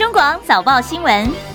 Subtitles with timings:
[0.00, 1.49] 中广早报新闻。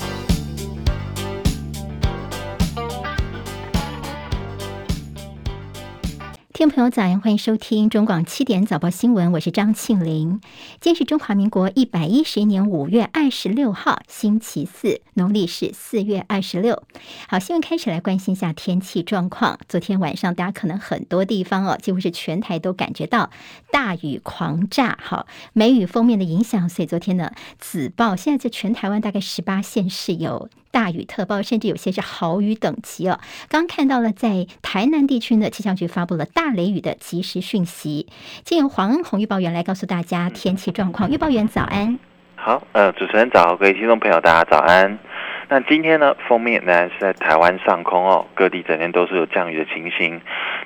[6.66, 10.42] 听众朋友早安，欢迎收听中广七点早报新闻，我是张庆玲。
[10.82, 16.82] 今天是中华民国一百一十一年五月二十六号，星期四，农历是四月二十六。
[17.28, 19.60] 好，新闻开始来关心一下天气状况。
[19.70, 23.30] 昨天晚上，大家可能很多地方哦，几乎是全台都感觉到
[23.72, 24.98] 大雨狂炸。
[25.00, 30.50] 好，梅雨锋面的影响，所以昨天呢，紫报现在在全台湾大概十八县市有。
[30.76, 33.18] 大雨特报，甚至有些是豪雨等级哦。
[33.48, 38.08] 刚看到了，在台南地区呢，气象局发布了大雷雨的即时讯息。
[38.44, 41.10] 今由黄恩宏预报员来告诉大家天气状况。
[41.10, 41.98] 预报员早安。
[42.36, 45.00] 好，呃，主持人早，各位听众朋友，大家早安。
[45.48, 50.20] 那今天呢，封面仍然是在台湾上空哦，各地整天都是有降雨的情形，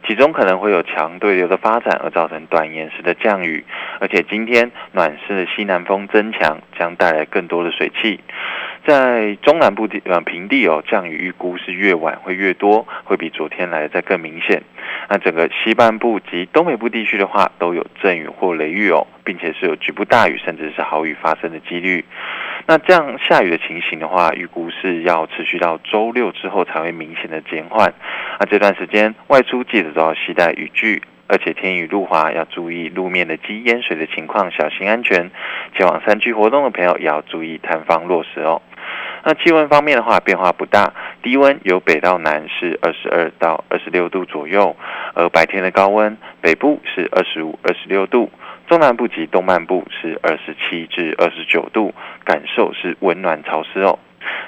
[0.08, 3.66] 其中可能会有强对流的发展，而造成短延时的降雨。
[4.00, 8.22] 而且今天暖湿的西南风增强，将带来更多的水汽。
[8.88, 14.64] 在中南部地呃平地哦，降雨预估是越晚会越多，会比昨天来的再更明显。
[15.10, 22.06] 那整个西半部及东北部地区的话，都有阵雨或雷雨哦，并且是有局部大雨甚至是豪雨发生的几率。
[22.70, 27.92] 那这样下雨的情形的话，预估是要持续到周六之后才会明显的减缓。
[28.40, 35.32] 那这段时间外出记得都要携带雨具，而且天雨路滑要注意路面的积淹水的情况，小心安全。
[35.76, 38.62] 前往山区活动的朋友也要注意探方落石哦。
[39.24, 44.76] 那气温方面的话，变化不大，低温由北到南是二十二到二十六度左右，
[45.16, 48.32] 而白天的高温，北部是二十五、二十六度，
[48.70, 51.92] 中南部及东半部是二十七至二十九度，
[52.24, 53.98] 感受是温暖潮湿哦。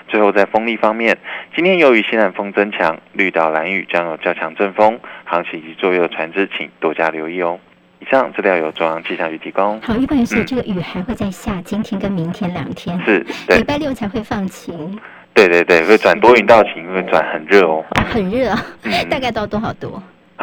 [0.07, 1.17] 最后在风力方面，
[1.55, 7.59] 今天由于西南风增强，绿岛兰屿将有较强阵风，航行及作业船只请多加留意哦。
[7.99, 9.81] 以上资料由中央气象局提供。
[9.81, 12.95] 好，预报员说这个雨还会再下，今天跟明天两天。
[13.03, 13.57] 是，对。
[13.57, 14.99] 礼拜六才会放晴。
[15.33, 17.83] 对对对，会转多云到晴，会转很热哦。
[17.91, 19.99] 啊、很热，嗯、 大概到多少度？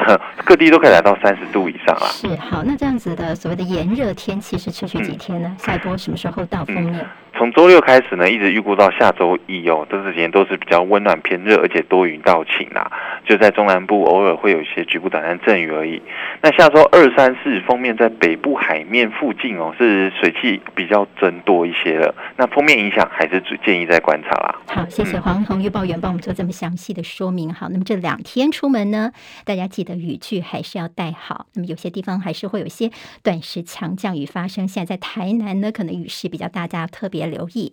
[0.44, 2.06] 各地都可以来到三十度以上啊。
[2.06, 5.48] 是，好，那这样子的所谓的炎热天气是持续几天呢？
[5.48, 7.06] 嗯、下一波什么时候到锋面？
[7.36, 12.90] 从周六开始呢，一直预估到下周一哦，这几天都是比较温暖偏热，而且多云到晴啦。
[13.24, 16.02] 就在中南部偶尔会有一些局部短暂阵雨而已。
[16.42, 22.12] 那下周二、三、四封面在北部海面附近哦，是水汽比较增多一些了。
[22.36, 24.56] 那封面影响还是只建议再观察啦。
[24.66, 27.52] 好，谢谢黄宏预报员帮我们做这么详细的说明。
[27.54, 29.12] 好，那么这两天出门呢，
[29.44, 31.46] 大家记得的雨具还是要带好。
[31.54, 32.90] 那么有些地方还是会有一些
[33.22, 34.68] 短时强降雨发生。
[34.68, 37.72] 现在在台南呢，可能雨势比较大，大家特别留意。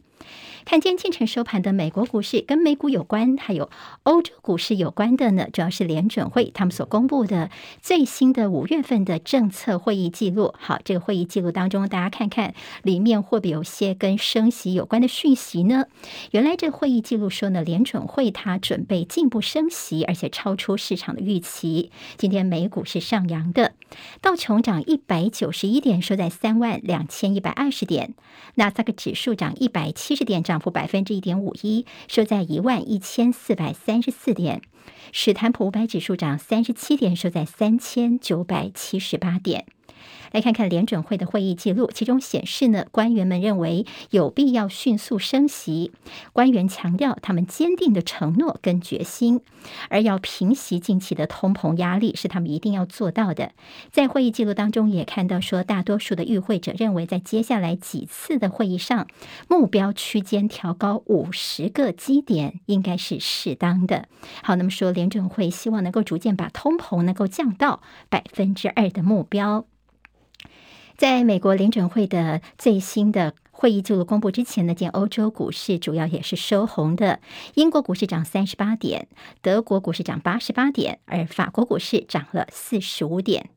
[0.66, 3.70] 看今天清晨收盘的美国股市，跟美股有关，还有
[4.02, 7.52] 欧洲股市有关的呢，主要是联准会他们所公布的
[7.84, 10.56] 最新的五月份的政策会议记录。
[10.58, 15.86] 好，这个会议记录当中，大家看看里面会不会有些跟升息有关的讯息呢？
[16.32, 21.92] 原来这会议记录说呢，联准会它准备进一步升息，而且超出市场的预期。
[22.18, 23.74] 今天美股是上扬的，
[24.20, 28.16] 道琼涨一百九十一点，收在三万两千一百二十点；
[28.56, 34.62] 纳斯达克指数涨一百七十点，涨涨幅百分之一点五一，收在一万一千四百三十四点。
[35.12, 39.66] 史坦普五百指数涨三十七点，收在三千九百七十八点。
[40.32, 45.92] 来看看联准会的会议记录，其中显示呢，官员们认为有必要迅速升息。
[46.34, 49.42] 官员强调他们坚定的承诺跟决心，
[49.90, 53.52] 而要平息近期的通膨压力是他们一定要做到的。
[53.92, 59.08] 在会议记录当中也看到说，大多数的与会者认为，在接下来几次的会议上，
[59.48, 64.08] 目标区间调高五十个基点应该是适当的。
[64.44, 69.66] 好，那么说联准会希望能够逐渐把通膨能够降到百分之二的目标。
[70.98, 77.20] 在美国联准会的最新的会议记录公布之前呢，见欧洲股市主要也是收红的。
[77.56, 79.08] 英国股市涨三十八点，
[79.42, 83.50] 德国股市涨八十八点，而法国股市涨了四十五点。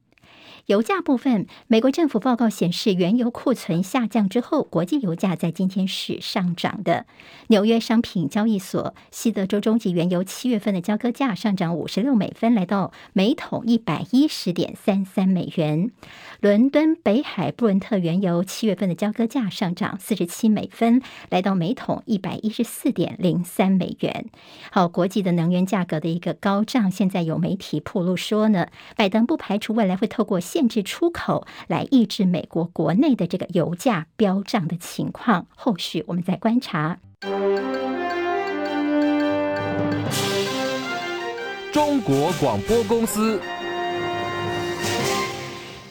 [0.69, 7.07] 油价部分，美国政府报告显示，原油库存下降之后，国际油价在今天是上涨的。
[7.47, 15.91] 纽约商品交易所西德州中级原油七月份的交割价上涨五十六美分，来到每桶一百一十点三三美元。
[16.41, 21.01] 伦敦北海布伦特原油七月份的交割价上涨四十七美分，
[21.31, 24.27] 来到每桶一百一十四点零三美元。
[24.71, 36.99] 好，国际的能源价格的一个高涨，现在有媒体曝露说呢，拜登不排除未来会透过限制出口来抑制美国国内的这个油价飙涨的情况，后续我们再观察。
[41.73, 43.41] 中国广播公司。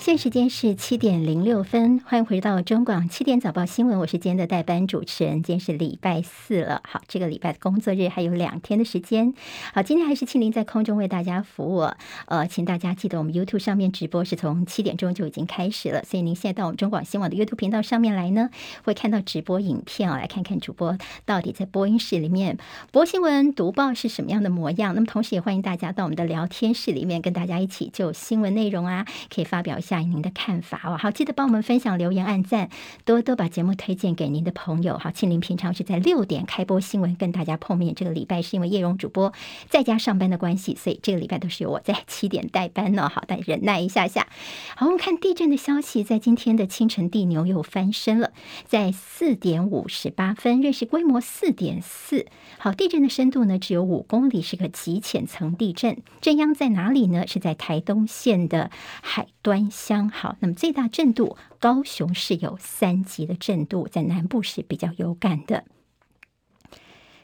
[0.07, 5.43] 现在时间是七点零六分，欢迎回到中广七点早报新闻，我是今天的代班主持人。
[5.43, 9.33] 今天是礼拜四了，好，这个礼拜的工作日还有两天的时间。
[9.73, 11.89] 好，今天还是庆铃在空中为大家服务。
[12.27, 18.49] 呃，请大家记得我们 YouTube 上面直播是从七点钟就已经开始了，所以您现在到我们中广新闻网的 YouTube 频道上面来呢，
[18.85, 22.57] 会看到直播影片啊，来看看主播到底在播音室里面
[22.93, 24.95] 播新闻、读报是什么样的模样。
[24.95, 29.96] 那么同时也欢迎大家到我们的聊天室里面跟大家一起就新闻内容啊，可以发表一下。
[30.03, 32.69] 您的看法哦，好，记得帮我们分享、留言、按赞，
[33.05, 34.97] 多多把节目推荐给您的朋友。
[34.97, 39.33] 好，庆铃平常是在六点开播新闻跟大家碰面，这个礼拜是因为叶蓉主播
[39.69, 43.09] 在家上班的关系，所以这个礼拜都是由我在七点代班呢。
[43.09, 44.27] 好，大家忍耐一下下。
[44.75, 48.31] 好，我们看地震的消息，在今天的清晨地牛又翻身了，
[48.65, 52.25] 在四点五十八分，芮氏规模四点四。
[52.57, 55.97] 好，地震的深度呢只有五公里，是个极浅层地震。
[56.21, 57.25] 震央在哪里呢？
[57.27, 58.71] 是在台东县的
[59.01, 60.09] 海端相。
[60.09, 65.63] 好，那么最大震度，高雄是有三级的震度，在南部是比较有感的。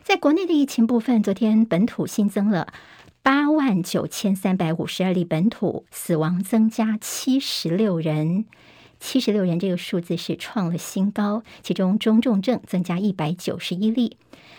[0.04, 2.72] 在国内的疫情部分，昨天本土新增了
[3.24, 8.46] 八万九千三百五十二例本土，死亡增加七十六人，
[9.04, 14.16] 七十六人这个数字是创了新高，其中中重症增加一百九十一例。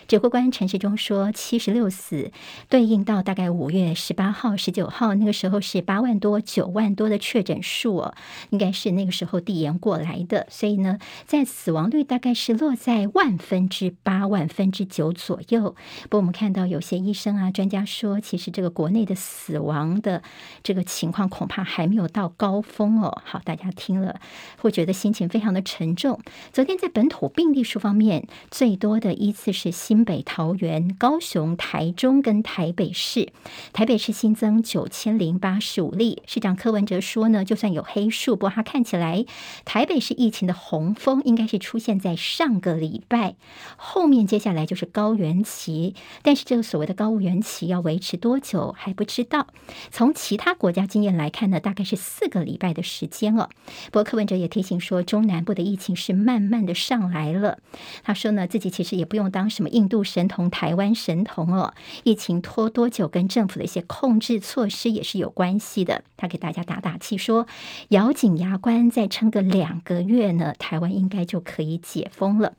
[0.06, 2.30] 指挥官陈时中说：“七十六死，
[2.68, 8.14] 对应到大概五月十八号、十九号那个时候是八万多、九万多的确诊数哦，
[8.50, 10.46] 应该是那个时候递延过来的。
[10.50, 15.74] 所以呢，在死亡率大概是落在万分之八、万分之九左右。
[16.02, 20.22] 不过我们看到有些医生啊、专家说，其实这个国内的死亡的
[20.62, 23.22] 这个情况恐怕还没有到高峰哦。
[23.24, 24.20] 好，大家听了
[24.60, 26.20] 会觉得心情非常的沉重。
[26.52, 33.32] 昨天在本土病例数方面，最多的依次是新。”北、桃园、高雄、台中跟台北市，
[33.72, 36.22] 台北市新增九千零八十五例。
[36.26, 39.24] 市长柯文哲说呢，就算有黑数，不过他看起来
[39.64, 43.36] 台北市疫情的洪峰应该是出现在上个礼拜，
[43.76, 45.94] 后面接下来就是高原期。
[46.22, 49.46] 但是这个所谓的高原期要维持多久还不知道。
[49.90, 53.48] 从其他国家经验来看呢，大概是四个礼拜的时间哦。
[53.86, 57.58] 不过柯文者也提醒说，中南部的疫情是慢慢的上来了。
[58.02, 59.68] 他说呢，自己其实也不用当什么。
[59.68, 61.74] 印度神童、台湾神童哦，
[62.04, 66.04] 疫情拖多久跟政府的一些控制措施也是有关系的。
[66.16, 67.46] 他给大家打打气说，
[67.88, 72.54] 咬紧牙关再撑个两个月呢，台湾应该就可以解封了。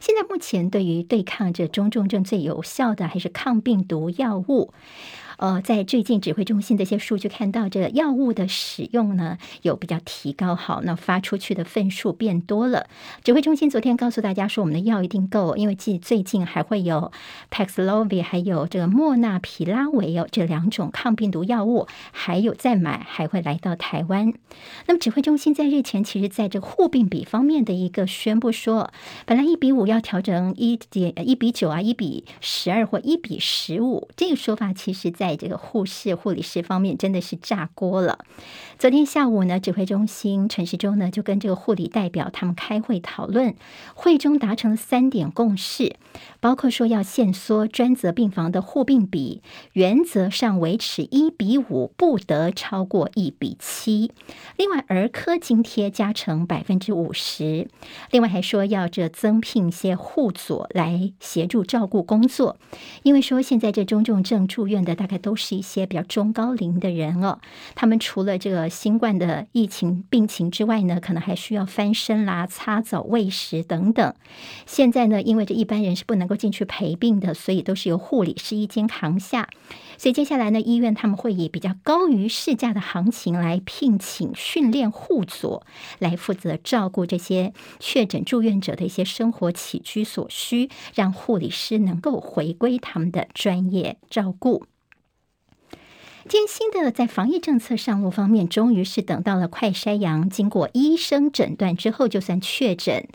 [0.00, 4.74] 现在目前对于对抗这中重症最有效的还是抗病毒药物。
[5.42, 12.86] 呃，在最近指挥中心的一些数据看到，这药物的使用呢有比较提高，好，那发出去的份数变多了。
[13.24, 17.10] 指挥中心昨天告诉大家说，我们的药一定够，因为近最近还会有
[17.50, 24.32] Paxlovid 还有这个莫纳皮拉韦哦这两种抗病毒药物，还有再买还会来到台湾。
[24.86, 28.92] 那么指挥中心在日前其实在这个护病比方面的一个宣布说，
[29.26, 35.31] 本来一比五要调整一点一比九啊，一比十二或一比十五，这个说法其实在。
[35.36, 38.18] 这个护士、护理师方面真的是炸锅了。
[38.78, 43.54] 昨天下午呢，指挥中心陈时中呢就跟这个护理代表他们开会讨论，
[43.94, 45.94] 会中达成了三点共识，
[46.40, 49.40] 包括说要限缩专责病房的护病比，
[49.74, 54.10] 原则上维持一比五，不得超过一比七。
[54.56, 57.68] 另外，儿科津贴加成百分之五十。
[58.10, 62.56] 另外还说要这增聘一些护佐来协助照顾工作，
[63.04, 65.11] 因为说现在这中重症住院的大概。
[65.18, 67.38] 都是一些比较中高龄的人哦，
[67.74, 74.14] 他们除了这个新冠的疫情病情之外呢，可能还需要翻身啦、擦澡、喂食等等。
[74.66, 79.48] 现在呢，因为这一般人是不能够进去陪病的，所以都是由护理师一肩扛下。
[79.98, 85.64] 所以接下来呢，医院他们会以比较高于市价的行情来聘请训练护佐，
[85.98, 94.66] 来负责照顾这些确诊住院者的一些生活起居所需，让护理师能够回归他们的专业照顾。
[96.28, 103.08] 艰辛的在防疫政策上路方面，终于是等到了快筛阳，经过医生诊断之后就算确诊。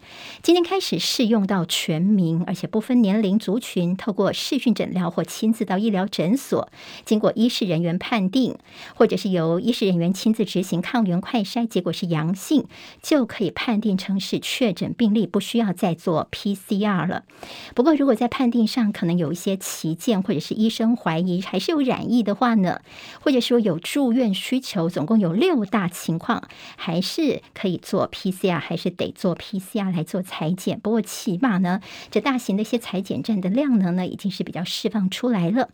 [0.44, 6.70] 今天开始适用到全民，而且不分年龄族群，透过视讯诊疗或亲自到医疗诊所，
[7.06, 8.58] 经过医事人员判定，
[8.96, 12.66] 或者是由医事人员亲自执行抗原快筛，结果是阳性，
[13.02, 17.24] 就可以判定成是确诊病例，不需要再做 PCR 了。
[17.74, 22.82] 不过，如果在判定上可能有一些歧见，或者是医生怀疑还是有染疫的话呢？
[23.22, 30.80] 或者说有住院需求，总共有六大情况，还是可以做 PCR，还是得做 PCR 来做裁剪。
[30.80, 35.70] 不过起码呢，这大型的一些裁剪站的量能呢，已经是比较释放出来了。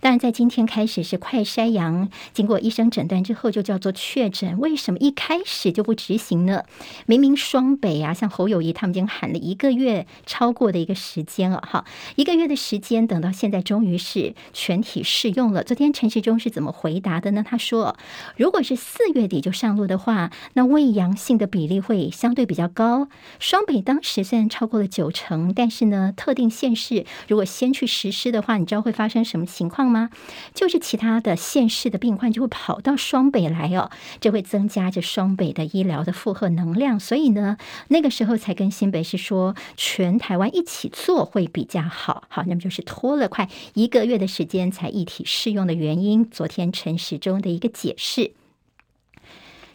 [0.00, 4.58] 当然，在今天开始是快筛阳，经过医生诊断之后就叫做确诊。
[4.58, 6.64] 为什么一开始就不执行呢？
[7.06, 11.84] 明明双北啊，像侯友谊他们已经喊了一个月超过的一个时间了，哈，
[12.16, 15.64] 一个月的时间，等到现在终于是全体适用了。
[15.64, 17.44] 昨天陈时中是怎么回答的呢？
[17.48, 17.96] 他说，
[18.36, 23.06] 如果是四月底就上路的话，那伪阳性的比例会相对比较高。
[23.38, 30.10] 双北当时虽然超过了九成，但是呢，特定县市如果先去实施的话，你知道会发生什么情况吗？
[30.52, 33.88] 就是其他的县市的病患就会跑到双北来哦，
[34.18, 42.24] 这会增加着双北的医疗的负荷能量，所以呢，那个时候才跟新北市说，全台湾一起做会比较好。
[42.26, 46.28] 好，那么就是拖了快一个月的时间才一体适用的原因。
[46.28, 48.32] 昨天陈时中的一个解释。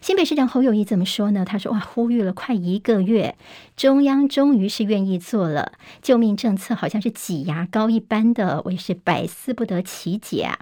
[0.02, 1.46] 新北市长侯友谊怎么说呢？
[1.46, 3.36] 他说：“哇，呼吁了快一个月，
[3.74, 10.58] 中央终于是愿意做了救命政策，好像是挤牙膏一般的，我也是百思不得其解啊。”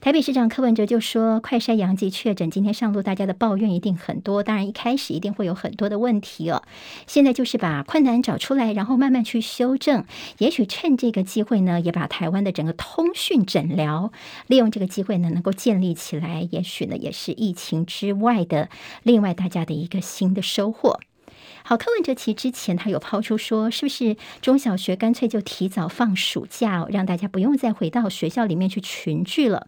[0.00, 4.42] 台北市长柯文哲就说：“快筛阳性确诊，今天上路，大家的抱怨一定很多。
[4.42, 6.62] 当然，一开始一定会有很多的问题哦。
[7.06, 10.04] 现在就是把困难找出来，然后慢慢去修正。
[10.38, 14.12] 也许趁这个机会呢，也把台湾的整个通讯诊疗
[14.46, 16.46] 利用这个机会呢，能够建立起来。
[16.52, 18.68] 也许呢，也是疫情之外的
[19.02, 21.00] 另外大家的一个新的收获。”
[21.68, 29.66] 好，柯文哲其实之前他有抛出说，是不是中小学干脆就提早放暑假，让大家不用再回到学校里面去群聚了？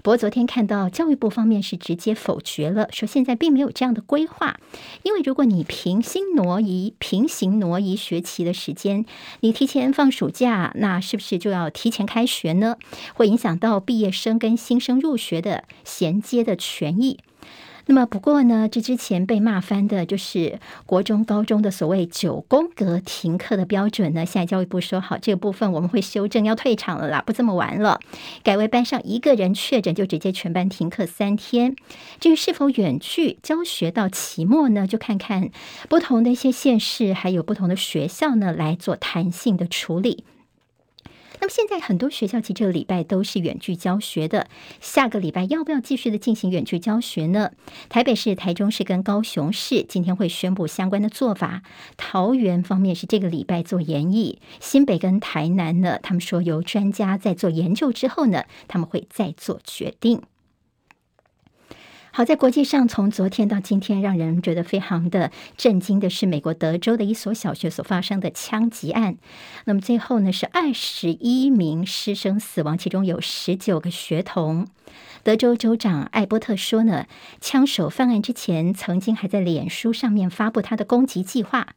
[0.00, 4.60] 不过昨天看到教育部方面是直接否决了，说现在并没有这样的规划，
[5.02, 9.04] 因为如果你平行挪移、平行挪移学期的时间，
[9.40, 12.76] 你提前放暑假，那是不是就要提前开学呢？
[13.14, 17.18] 会影响到毕业生跟新生入学的衔接的权益。
[17.90, 24.24] 那么不过呢，这之前被骂翻的就是国中、高中的所谓九宫格停课的标准呢。
[24.24, 27.98] 现在教育部说好，这个部分我们会修正，要退场了啦， 不这么玩了，
[28.44, 31.74] 改为班上一个人确诊就直接全班停课三天。
[32.20, 35.50] 至于是否远距教学到期末呢，就看看
[35.88, 40.22] 不同的一些县市还有不同的学校呢来做弹性的处理。
[41.40, 44.46] 那么现在很多学校其这个礼拜都是远距教学的，
[44.80, 47.50] 下个礼拜要不要继续的进行远距教学呢？
[47.88, 51.62] 台北市、台中市跟高雄市今天会宣布相关的做法，
[51.96, 60.20] 桃园方面是这个礼拜做研议，新北跟台南呢，他们说由专家在做研究之后呢，他们会再做决定。
[62.12, 69.16] 好，在国际上，从昨天到今天，让人觉得非常的震惊的是，美国德州的一所小学所发生的枪击案。
[69.64, 74.66] 那么最后呢，是二十一名师生死亡，其中有十九个学童。
[75.22, 77.06] 德州州长艾伯特说呢，
[77.40, 81.68] 枪手犯案之前曾经还在脸书上面发布他的攻击计划。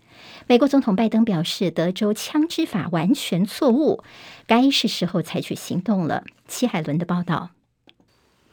[0.48, 4.04] 美国总统拜登表示，德州枪支法完全错误，
[4.48, 6.24] 该是时候采取行动了。
[6.48, 7.52] 戚海伦的报道。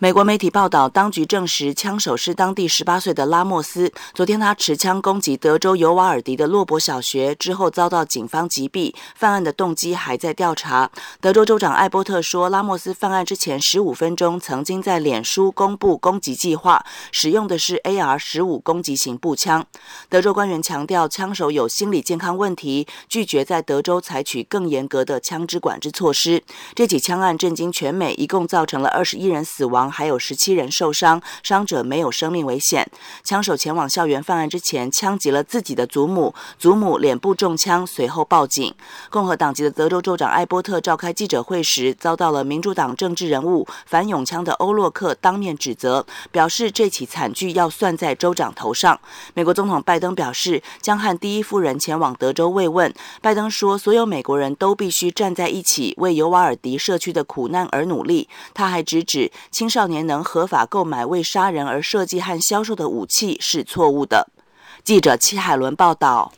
[0.03, 3.93] 美国媒体报道，当局证实枪手是当地十八岁的拉莫斯。
[4.15, 8.95] 昨天，他持枪攻击德州尤瓦尔迪的洛伯小学之后，遭到警方击毙。
[9.15, 10.91] 犯案的动机还在调查。
[11.21, 19.67] 德州州长艾波特说，拉莫斯犯案之前十五分钟曾经在脸书公布攻击计划，使用的是 AR 十五攻击型步枪。
[20.09, 26.43] 德州官员强调，枪手有心理健康问题，拒绝在德州采取更严格的枪支管制措施。
[26.75, 29.90] 这起枪案震惊全美，一共造成了二十一人死亡。
[29.91, 32.89] 还有十七人受伤，伤者没有生命危险。
[33.25, 38.73] 枪手前往校园犯案之前，枪击了自己的祖母，祖母脸部中枪，随后报警。
[39.11, 49.01] 共和党籍的德州州长艾波特召开记者会时，遭到了民主党政治人物反永枪的欧洛克当面指责，表示这起惨剧要算在州长头上。
[49.35, 52.95] 美国总统拜登表示，将和第一夫人前往德州慰问。
[53.21, 58.29] 拜登说，所有美国人都必须站在一起，为尤瓦尔迪社区的苦难而努力。
[58.55, 59.80] 他还直指青少。
[59.81, 64.29] 少年能合法购买为杀人而设计和销售的武器是错误的。
[64.85, 66.31] 记者戚海伦报道。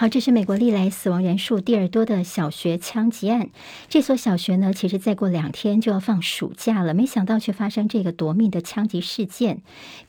[0.00, 3.50] 好，这是美国历来死亡人数第二多的小学枪击案。
[3.88, 9.60] 这所小学呢，其实再过两天就要放暑假了，没想到却发生这个夺命的枪击事件。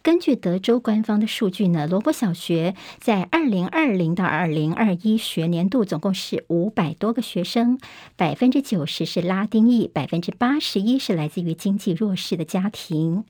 [0.03, 7.79] 根据德州官方的数据呢，罗伯小学在二零二零到二零二一学年度总共是五百多个学生，
[8.15, 13.23] 百分之九十是拉丁裔，百分之八十一是来自于经济弱势的家庭。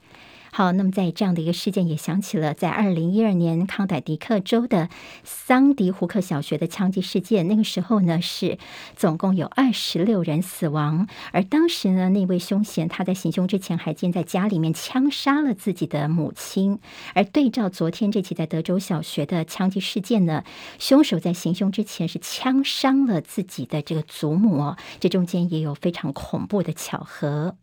[0.51, 4.89] 好，那么在这样的一个事件，也想起了在二零一二年康乃狄克州的
[5.23, 7.47] 桑迪胡克小学的枪击事件。
[7.47, 8.57] 那个时候呢，是
[8.95, 16.79] 总共有二十六人死亡，而当时呢，那位凶嫌他在行凶之前还竟在家里面枪杀了自己的母亲。
[17.13, 20.43] 而对照昨天这起在德州小学的枪击事件呢，
[20.79, 27.55] 凶手在行凶之前是枪伤了自己的这个祖母，这中间也有非常恐怖的巧合。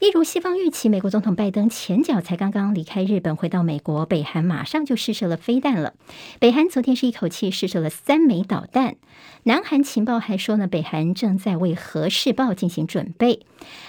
[0.00, 5.94] 一如西方预期，美国总统拜登前脚才刚刚离开日本，回到美国，北韩马上就试射了飞弹了。
[6.40, 8.96] 北韩昨天是一口气试射了三枚导弹。
[9.44, 13.40] 南韩情报还说呢，北韩正在为核试爆进行准备。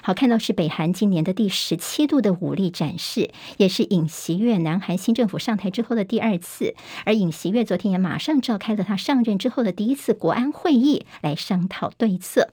[0.04, 6.76] 好，看到是北韩今年的第十七度的武力展示，也是尹锡悦南韩新政府上台之后的第二次。
[7.04, 12.50] 而尹锡悦昨天也马上召开了他上任之后的第一次国安会议，来商讨对策。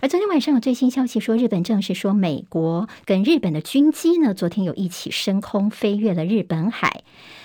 [0.00, 7.02] 而昨天晚上有最新消息说，日本证实说，美国跟日本的军机呢，昨天有一起升空飞越了日本海。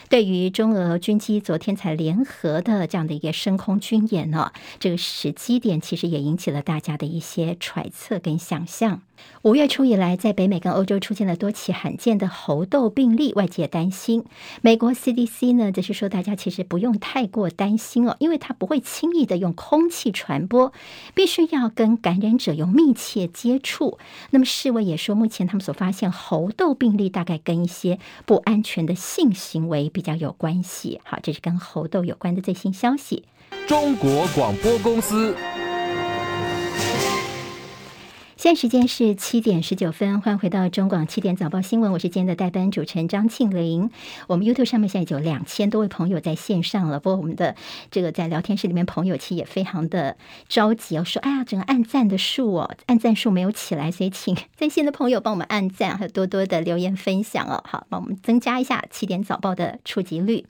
[0.10, 9.02] 对于中俄军机昨天才联合的这样的一个升空军演呢，这个时机点其实也引起了大家的一些揣测跟想象。
[9.42, 14.24] 五月初以来，在北美跟欧洲出现了多起罕见的猴痘病例，外界担心。
[14.62, 20.72] 美国 CDC 呢，则是说大家其实不用太过担心哦，因为它不会轻易的用空气传播，
[21.14, 24.00] 必须要跟感染者有密切接触。
[24.32, 31.02] 那么世卫也说，目前他们所发现猴痘病例大概跟一些不安全的性行为比较有关系。
[31.04, 33.26] 好，这是跟猴痘有关的最新消息。
[33.68, 35.36] 中国广播公司。
[38.40, 43.92] 现在时间是七点十九分，欢迎回到中广七点早报新闻，我是今天的代班主持人张庆玲。
[44.28, 47.58] 我们 YouTube 上面现在有两千多位朋友在线上了，不过我们的
[47.92, 50.16] 这个在聊天室里面朋友其实也非常的
[50.48, 60.46] 着急哦，说哎呀，整个按赞的数哦，按赞数没有起来，所以请在线的朋友帮我们按赞，还有多多的留言分享哦，好，帮我们增加一下七点早报的触及率。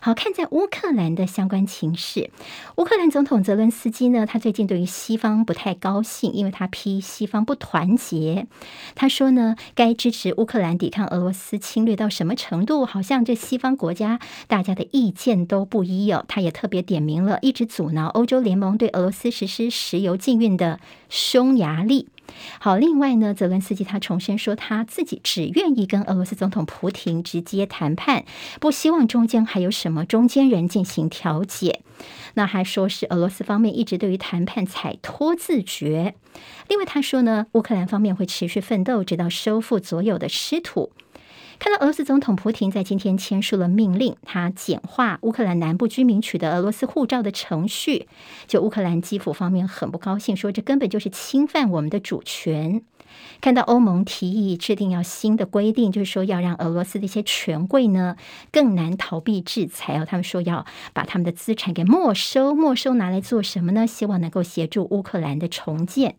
[0.00, 2.30] 好，看在乌克兰的相关情势，
[2.76, 7.25] 乌克兰总统泽伦斯基呢，他最近对于西方不太高兴，因为他批西。
[7.26, 8.46] 方不团结，
[8.94, 12.86] 他说呢，该支持乌克兰抵抗俄罗斯侵略到什么程度？
[12.86, 16.24] 好像这西方国家大家的意见都不一哦。
[16.28, 22.08] 他也特别点名了一直阻挠欧洲联盟对俄罗斯实施石油禁运的匈牙利。
[22.58, 28.24] 好，另外呢，泽连斯基他重申说，他自己只愿意跟俄罗斯总统普廷直接谈判，
[28.60, 31.80] 不希望中间还有什么中间人进行调解。
[32.34, 36.14] 那还说是俄罗斯方面一直对于谈判采脱自觉。
[36.68, 40.92] 另外他说呢，乌克兰方面会持续奋斗，直到收复所有的失土。
[41.58, 48.06] 看到俄罗斯总统普亭在今天签署了命令，他简化乌克兰南部居民取得俄罗斯护照的程序。
[48.46, 52.82] 就乌克兰基辅方面很不高兴，说这根本就是侵犯我们的主权。
[53.40, 58.16] 看到欧盟提议制定要新的规定，就是说要让俄罗斯的一些权贵呢
[58.52, 60.06] 更难逃避制裁哦。
[60.06, 63.86] 他们说要把他们的资产给没收，没收拿来做什么呢？
[63.86, 66.16] 希望能够协助乌克兰的重建。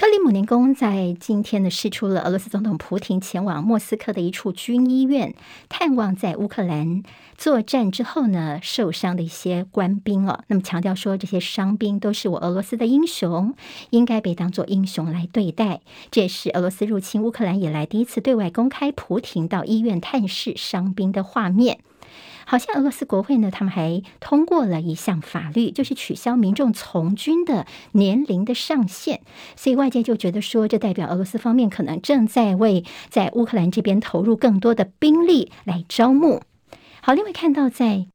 [0.00, 5.34] 克里姆林宫在今天呢释出了俄罗斯总统普廷前往莫斯科的一处军医院
[5.68, 7.02] 探望在乌克兰
[7.36, 13.56] 作战之后呢受伤的一些官兵哦，那么强调说这些伤兵都是我俄罗斯的英雄，
[13.90, 15.80] 应该被当作英雄来对待。
[16.12, 21.80] 这也是俄罗斯入侵乌克兰以来第一次对外公开普廷到医院探视伤兵的画面。
[22.50, 29.20] 好像俄罗斯国会呢，他们还通过了一项法律，就是取消民众从军的年龄的上限，
[29.54, 36.40] 所以外界就觉得说，这代表俄罗斯方面可能正在为在乌克兰这边投入更多的兵力来招募。
[37.02, 38.06] 好，另外看到在。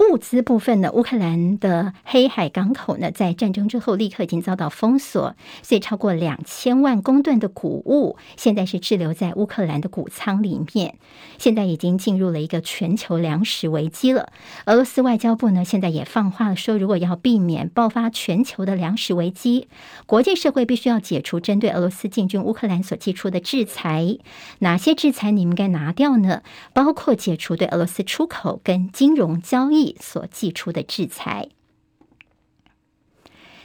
[0.00, 10.96] 物资部分呢，乌克兰的黑海港口呢，在战争之后立刻已经遭到封锁，所以超过两千万公吨的谷物现在是滞留在乌克兰的谷仓里面，
[11.36, 14.30] 现在已经进入了一个全球粮食危机了。
[14.64, 19.68] 俄罗斯外交部呢，现在也放话了，说如果要避免爆发全球的粮食危机，
[20.06, 24.16] 国际社会必须要解除针对俄罗斯进军乌克兰所祭出的制裁。
[24.60, 26.42] 哪些制裁你们该拿掉呢？
[26.72, 31.48] 包括解除对俄罗斯出口跟金融交易所寄出的制裁。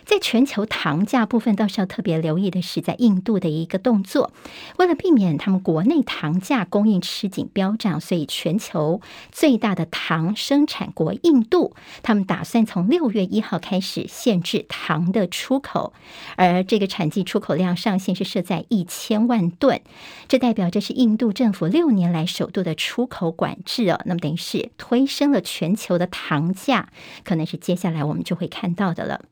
[0.06, 4.32] 在全球糖价部分，倒是要特别留意的是，在印度的一个动作，
[4.78, 15.94] 为了避免他们国内糖价供应吃紧飙涨，所以全球最大的糖生产国印度，他们打算从六月一号开始限制糖的出口，
[16.38, 19.82] 而这个产季出口量上限是设在一千万吨，
[20.28, 26.90] 这代表这是印度政府六年来首度的出口管制哦，那么等于是推升了全球的糖价，
[27.24, 29.26] 可能是接下来我们就会看到的了。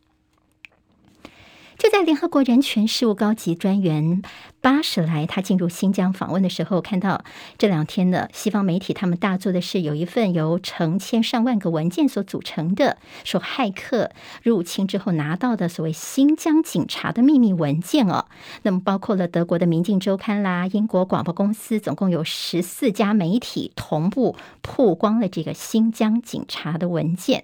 [1.84, 4.22] 就在联合国人权事务高级专员
[4.64, 7.26] 八十来他进入新疆访问的时候，看到
[7.58, 18.28] 这两天的西方媒体他们大做的是有一份由成千上万个文件所组成的，说骇客入侵之后拿到的所谓新疆警察的秘密文件哦。
[18.62, 27.44] 那么包括了德国的《明镜周刊》啦，英国广播公司，总共有十四家媒体同步曝光了这个新疆警察的文件。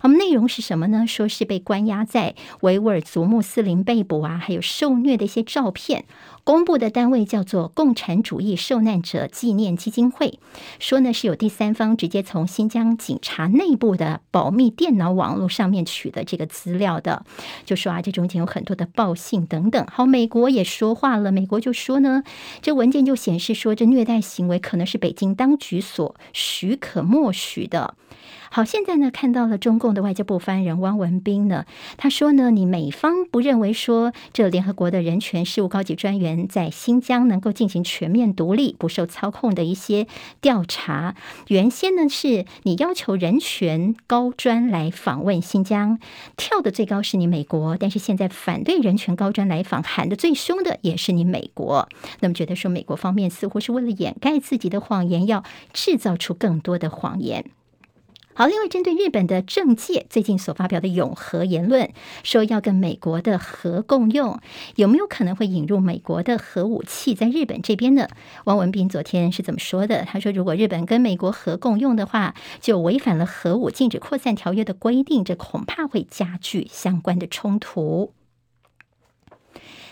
[0.00, 1.06] 那么内容是什么呢？
[1.08, 6.04] 说是被关押在维吾尔族穆斯林被捕啊，还有受虐的一些照片。
[6.44, 10.40] 公公布的单位叫做共产主义受难者纪念基金会，
[10.80, 17.24] 说呢是有第三方直接从新疆警察内部的保密电脑网络上面取得这个资料的，
[17.64, 19.86] 就说啊这中间有很多的报信等等。
[19.86, 22.24] 好，美国也说话了，美国就说呢，
[22.60, 27.94] 这文件就显示说这虐待行为可能是北京当局所许可默许的。
[28.50, 40.06] 好，现在呢，看到了中共的外交部发言人汪文斌呢，他说呢，你美方不认为说这联合国的人权事务高级专员在新疆能够进行全面独立、不受操控的一些
[40.40, 41.14] 调查。
[41.48, 45.98] 原先呢是你要求人权高专来访问新疆，
[46.36, 51.88] 跳的最高是你美国，但是现在反对人权高专来访，喊得最凶的也是你美国。
[52.20, 57.44] 那么觉得说美国方面似乎是为了掩盖自己的谎言，要制造出更多的谎言。
[58.38, 61.90] 好，另外针对日本的政界最近所发表的永和言论，
[62.22, 64.38] 说要跟美国的核共用，
[64.76, 68.06] 有没有可能会引入美国的核武器在日本这边呢？
[68.44, 70.04] 汪文斌昨天是怎么说的？
[70.04, 78.12] 他说，如果日本跟美国核共用的话，就违反了核武禁止扩散条约的规定，这恐怕会加剧相关的冲突。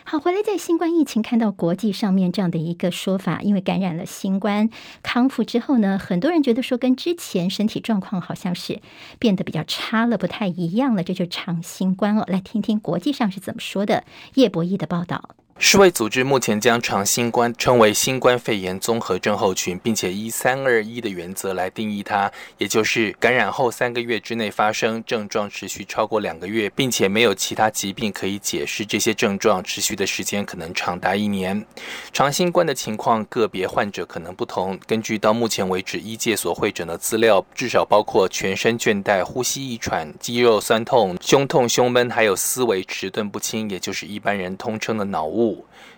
[0.08, 4.70] 好，回来在新冠疫情看到国际上面这样的一个说法，因为感染了新冠
[5.02, 8.80] 康复之后呢，很多人觉得说跟之前身体状况好像是
[9.18, 12.24] 变得比较差了，不太一样了，这就长新冠哦。
[12.28, 15.30] 来听听国际上是怎么说的，叶博弈的报道。
[15.58, 31.64] 世卫组织目前将长新冠称为新冠肺炎综合症候群，并且依三二一的原则来定义它，也就是感染后三个月之内发生，症状持续超过两个月，并且没有其他疾病可以解释这些症状持续的时间可能长达一年。
[32.12, 45.45] 长新冠的情况个别患者可能不同，根据到目前为止医界所汇整的资料，至少包括全身倦怠、呼吸易喘、肌肉酸痛、胸痛、胸闷，还有思维迟钝不清，也就是一般人通称的脑雾。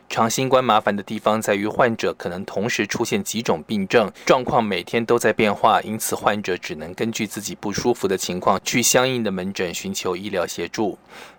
[0.08, 10.98] 长新冠麻烦的地方在于，患者可能同时出现几种病症，状况每天都在变化，因此患者只能根据自己不舒服的情况，去相应的门诊寻求医疗协助。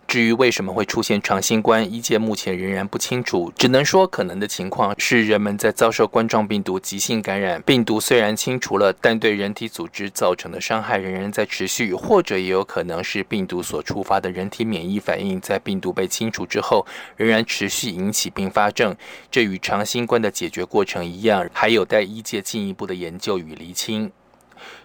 [0.10, 18.96] 至于为什么会出现长新冠，医界目前仍然不清楚，只能说可能的情况是人们在遭受冠状病毒急性感染，病毒虽然清除了，但对人体组织造成的伤害仍然在持续，或者也有可能是病毒所触发的人体免疫反应，在病毒被清除之后，仍然持续引起并发症。
[19.30, 24.12] 这与长新冠的解决过程一样，还有待医界进一步的研究与厘清。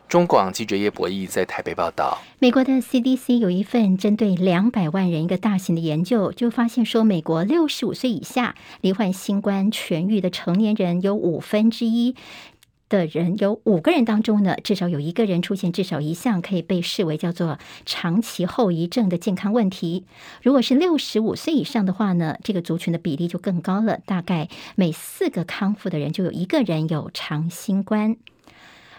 [0.08, 12.14] 中广记者叶博弈在台北报道：美国的 CDC 有一份针对两百万人一个大型的研究，就发现说，美国六十五岁以下罹患新冠痊愈的成年人有五分之一
[12.88, 20.04] 的人，有五个人当中呢，至少有一个人出现至少一项可以被视为叫做长期后遗症的健康问题。
[20.42, 28.16] 如果是六十五岁以上的话呢，这个族群的比例就更高了，大概每四个康复的人就有一个人有长新冠。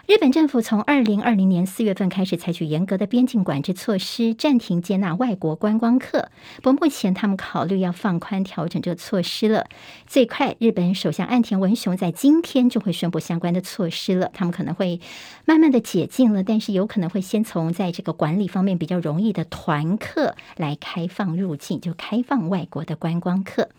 [0.06, 6.30] 日本政府从二零二零年四月份开始采取严格的边境管制措施，暂停接纳外国观光客。
[6.62, 9.66] 不过目前他们考虑要放宽调整这个措施了。
[10.06, 14.30] 最快，日本首相岸田文雄在今天就会宣布相关的措施了。
[14.32, 15.00] 他们可能会
[15.44, 23.70] 慢慢的解禁了，但是有可能会先从在这个管理方面比较容易的团客来开放入境，就开放外国的观光客。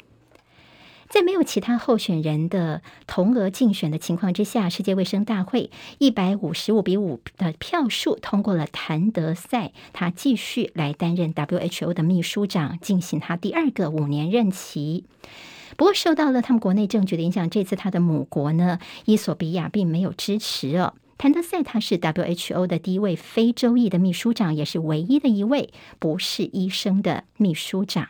[1.09, 15.05] 在没有其他候选人的同额竞选的情况之下，世界卫生大会一百五十五比五的票数通过了谭德赛，他继续来担任 WHO 的秘书长，进行他第二个五年任期。
[15.77, 20.93] 不过，受到了他们国内政局的影响，这次他的母国呢，伊索比亚并没有支持哦。
[21.17, 28.09] 谭德赛他是 WHO 的第一位非洲裔的秘书长，也是唯一的一位不是医生的秘书长。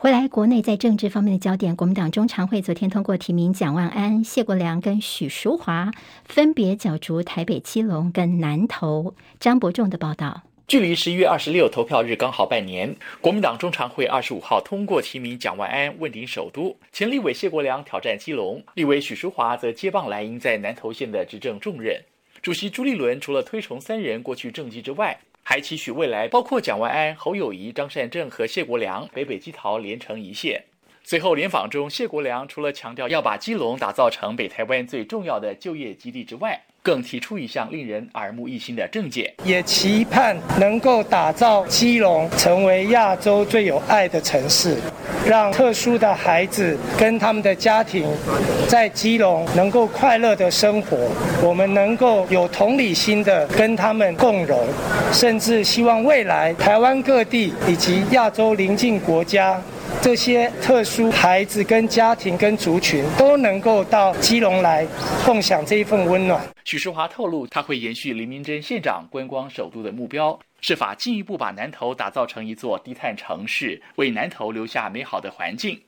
[0.00, 5.90] 回来，国内在政治方面的焦点，国民党中常会昨天通过提名蒋万安、谢国良跟许淑华，
[6.24, 9.16] 分别角逐台北、基隆跟南投。
[9.40, 10.42] 张伯仲的报道。
[10.68, 22.00] 距离十一月二十六投票日刚好半年，国民党中常会二十五号通过提名蒋万安问鼎首都，前立委谢国良挑战基隆，立委许淑华则接棒蓝营在南投县的执政重任。
[22.40, 25.18] 主席朱立伦除了推崇三人过去政绩之外，
[25.50, 30.62] 还期许未来包括蒋万安、侯友谊、张善政和谢国梁北北基桃连成一线。
[31.02, 44.74] 随后联访中，谢国梁除了强调要把基隆打造成北台湾最重要的就业基地之外，更提出一项令人耳目一新的政见，也期盼能够打造基隆成为亚洲最有爱的城市，
[45.26, 48.06] 让特殊的孩子跟他们的家庭
[48.66, 50.96] 在基隆能够快乐的生活，
[51.42, 54.66] 我们能够有同理心的跟他们共荣，
[55.12, 59.60] 甚至希望未来台湾各地以及亚洲邻近国家。
[60.00, 64.86] 这些特殊孩子跟家庭跟族群都能够到基隆来
[65.26, 66.40] 共享这一份温暖。
[66.64, 75.80] 许淑华透露，他会延续林明珍县长观光首都的目标，设法进一步把南投打造成一座低碳城市，为南投留下美好的环境。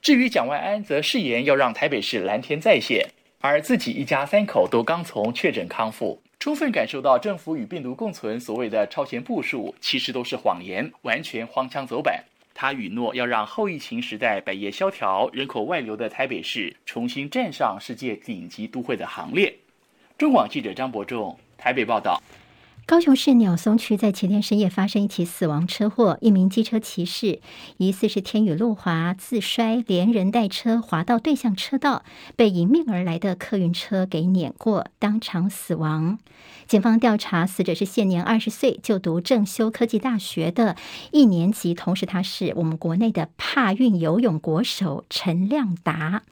[0.00, 3.04] 至于蒋万安，则誓言要让台北市蓝天再现，
[3.40, 12.22] 而自己一家三口都刚从确诊康复，充分感受到政府与病毒共存所谓的超前部署，其实都是谎言，完全荒腔走板。
[12.58, 19.54] 他允诺要让后疫情时代百业萧条、人口外流的台北市重新站上世界顶级都会的行列。
[20.16, 22.18] 中广记者张伯仲台北报道。
[22.86, 27.40] 高雄市鸟松区在前天深夜发生一起死亡车祸，一名机车骑士
[27.78, 32.04] 疑似是天雨路滑自摔，连人带车滑到对向车道，
[32.36, 36.20] 被迎面而来的客运车给碾过，当场死亡。
[36.68, 40.76] 警方调查，死者是现年二十岁，就读正修科技大学的
[41.10, 46.22] 一年级，同时他是我们国内的帕运游泳国手陈亮达。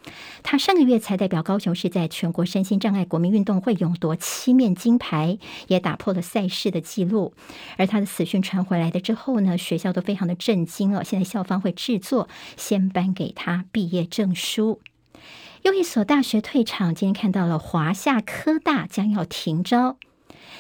[0.45, 6.44] 他上个月才代表高雄市在全国身心障碍国民运动会勇夺七面金牌，也打破了赛。
[6.49, 7.35] 事的记录，
[7.77, 11.03] 而他的死讯传回来的之后呢，学校都非常的震惊哦。
[11.05, 14.81] 现在校方会制作，先颁给他毕业证书。
[15.63, 19.97] 又一所大学退场，今天看到了华夏科大将要停招。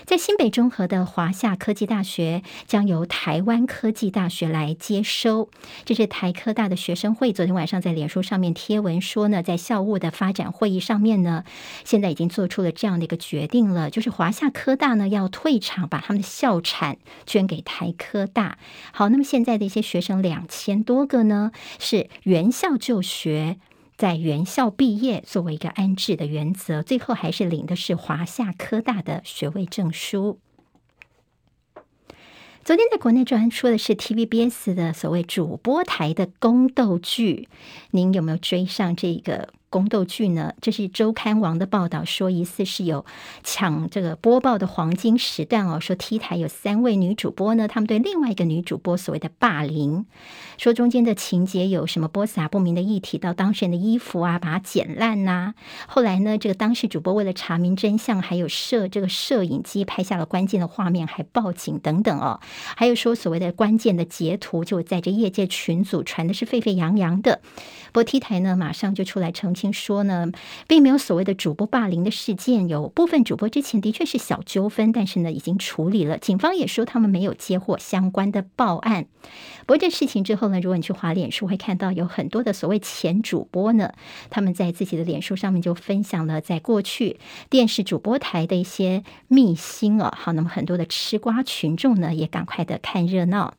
[0.06, 5.48] 在新北中和的华夏科技大学将由台湾科技大学来接收。
[5.86, 11.44] 这是台科大的学生会昨天晚上在脸书上面贴文说呢，在校务的发展会议上面呢，
[11.84, 18.58] 现在已经做出了这样的一个决定了，就是华夏科大呢要退场，把他们的校产捐给台科大。
[18.92, 23.58] 好，那么现在的一些学生两千多个呢，是原校就学。
[23.96, 30.40] 在原校毕业作为一个安置的原则，最后还是领的是华夏科大的学位证书。
[32.64, 37.48] 昨天在国内专出的是 TVBS 的所谓主播台的宫斗剧，
[37.90, 39.50] 您有没有追上这个？
[39.74, 40.54] 宫斗剧呢？
[40.60, 43.04] 这是周刊王的报道说，疑似是有
[43.42, 45.80] 抢这个播报的黄金时段哦。
[45.80, 50.06] 说 T 台有三位女主播呢，他们对另外一个女主播所谓的霸凌，
[50.58, 55.54] 说中间的情节有什么播撒不明的液体到当事人的衣服啊，把它剪烂呐。
[55.88, 62.38] 后来呢，这个当事主播为了查明真相，还有摄这个摄影机拍下了关键的画面，还报警等等哦。
[62.76, 67.40] 还有说所谓的关键的截图，就在这业界群组传的是沸沸扬扬的。
[67.86, 69.63] 不过 T 台呢，马上就出来澄清。
[69.64, 70.30] 听说呢，
[70.68, 76.18] 并没有所谓的主播霸凌的事件，有部分主播之前的确是小纠纷，但是呢，已经处理了。
[76.18, 79.06] 警方也说他们没有接获相关的报案。
[79.60, 83.94] 不过这事情之后呢，如果你去滑脸书，会看到有很多的所谓前主播呢，
[84.28, 90.12] 他们在自己的脸书上面就分享了在过去电视主播台的一些秘辛哦。
[90.14, 93.54] 好，那么很多的吃瓜群众呢，也赶快的看热闹。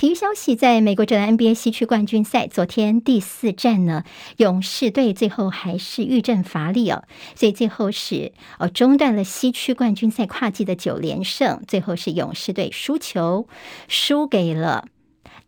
[0.00, 4.02] 体育消息，在美国职篮 NBA 西区冠军赛，昨天第四战呢，
[4.38, 13.46] 勇士队最后还是遇阵乏力哦，所以最后是哦中断了西区冠军赛跨季的九连胜，最后是勇士队输球，
[13.88, 14.86] 输给了。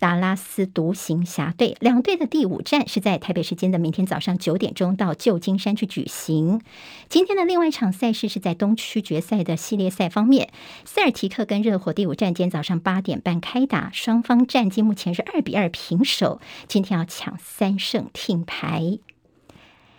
[0.03, 6.61] 达拉斯独行侠队两队的第五战是在台北时间的明天早上九点钟到旧金山去举行。
[7.09, 10.51] 今天的另外一场赛事是在东区决赛的系列赛方面，
[10.85, 16.41] 塞尔提克跟热火第五战今天早上八点半开打，双方战绩目前是二比二平手。
[16.67, 18.99] 今天要抢三胜挺牌。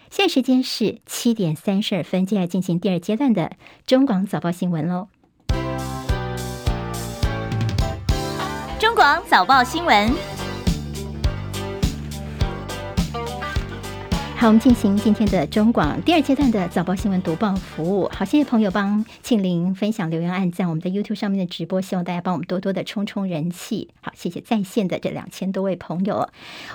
[0.09, 3.53] 现在时间是七点三十二分，接下来进行第二阶段的
[3.87, 5.07] 中广早报新闻喽。
[8.83, 10.13] 中广早报新闻，
[14.35, 18.11] 好，我们进行今天的中广第二阶段的早报新闻读报服务。
[18.13, 20.67] 好，谢谢朋友帮庆玲分享、留言、按赞。
[20.67, 23.87] 我们的 YouTube 上面的直播，希望大家帮我们多多的冲冲人气。
[24.01, 26.27] 好，谢谢在线的这两千多位朋友。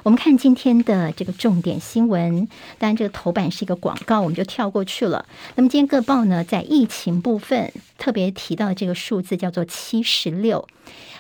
[0.03, 5.27] 我们看今天的这个重点新闻，当然这个头版是一个广告，我们就跳过去了。
[5.57, 7.71] 那么今天各报呢，在疫情部分。
[7.99, 10.69] 特别提到的这个数字叫做七十六。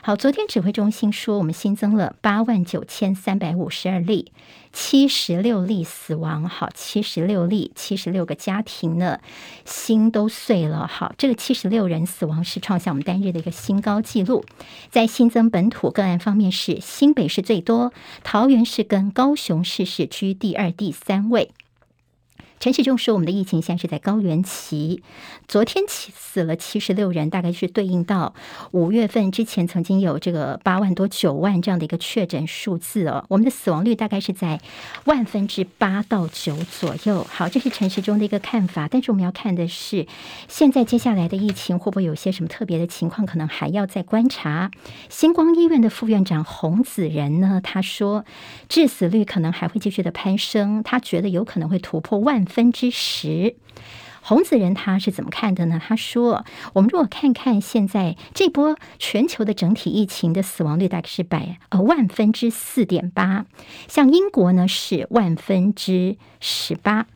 [0.01, 4.33] 好，昨天指挥中心说，我们新增了八万九千三百五十二例，
[4.73, 6.49] 七十六例死亡。
[6.49, 9.19] 好，七十六例，七十六个家庭呢，
[9.65, 10.87] 心都碎了。
[10.87, 14.45] 好，这个七十六人死亡是创下我们单日的一个新高纪录。
[14.89, 21.51] 在新增本土个案方面，是新北市最多，桃园市跟高雄市是居第二、第三位。
[22.61, 25.03] 陈时中说：“我们的疫情现在是在高原期，
[25.47, 28.35] 昨天起死了七十六人，大概是对应到
[28.73, 33.25] 五月份之前曾经有这个八万多九万这样的一个确诊数字哦。
[33.29, 34.61] 我们的死亡率大概是在
[35.05, 37.25] 万分之八到九左右。
[37.31, 38.89] 好，这是陈时中的一个看法。
[38.89, 40.09] 但是我们要看的是，
[40.49, 44.73] 现在接下来的疫情会不会有些什么特别的情况，可能还要再观察。
[45.09, 48.25] 星光医院的副院长洪子仁呢，他说
[48.69, 53.55] 致死率可能还会继续的攀升，他觉得有可能会突破万。”分之十，
[54.23, 55.81] 洪子人他是怎么看的呢？
[55.83, 63.47] 他说：“我们如果看看现在这波全球的整体疫情的死亡率大概是百呃万分之四点八，
[63.87, 67.07] 像英国呢是万分之十八。”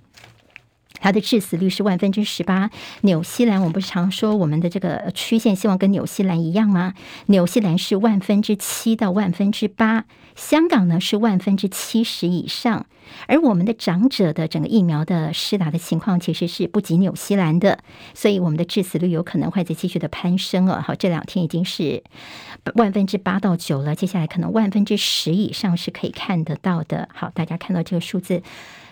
[1.00, 2.70] 它的致死率是万分之十八。
[3.02, 6.94] 纽西兰，我们不是常说我们的这个曲线希望跟纽西兰一样吗？
[7.26, 10.04] 纽西兰是万分之七到万分之八，
[10.36, 12.86] 香港呢是万分之七十以上。
[13.26, 17.80] 而我们的长者的整个疫苗的施打的情况其实是不及纽西兰的，
[18.14, 20.82] 所以我们的致死率有可能会在继续的攀升哦。
[20.82, 22.02] 好，这两天已经是
[22.76, 27.08] 万分之八到九了，接下来可能万分之十以上是可以看得到的。
[27.12, 28.42] 好，大家看到这个数字。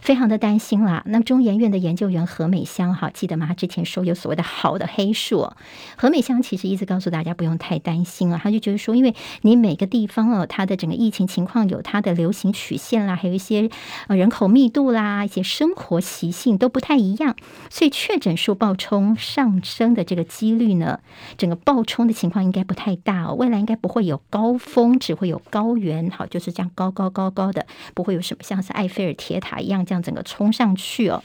[0.01, 1.03] 非常的担心啦。
[1.07, 3.55] 那么中研院的研究员何美香，哈，记得吗？
[3.55, 5.51] 之前说有所谓的好的黑数。
[5.97, 8.41] 何美香其实一直告诉大家不用太担心啊。
[8.43, 13.69] 他就觉得说，因为你每个地方哦，它的整个疫情情况有它的流行曲线啦，还有一些
[14.09, 17.37] 呃人口密度啦，一些生活习性都不太一样，
[17.69, 21.01] 所以确诊数暴冲上升的这个几率呢，
[21.37, 23.35] 整个暴冲的情况应该不太大哦。
[23.35, 29.85] 未来应该不会有高峰，只会有高原，好，就是这样高高高高的，不会有什么像是埃菲尔铁塔一样。
[29.91, 31.21] 这样整个冲上去哦，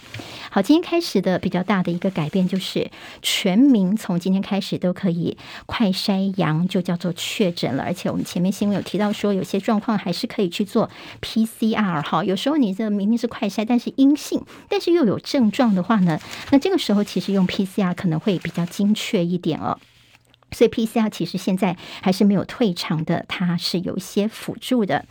[0.50, 2.90] 好，今天开始的比较大的一个改变就是，
[3.22, 7.84] 全民从今天开始都可以快筛阳，就叫做确诊了。
[7.84, 10.90] 而且我们前面新闻有提到说，有些状况还是可以去做
[11.22, 12.24] PCR 哈。
[12.24, 19.78] 有时候你这明明是快筛，但是阴性，但是又有症状的话呢，那这个时候其实用 PCR 可能会比较精确一点哦。
[20.52, 25.06] 所以 PCR 其实现在还是没有退场的，它是有一些辅助的。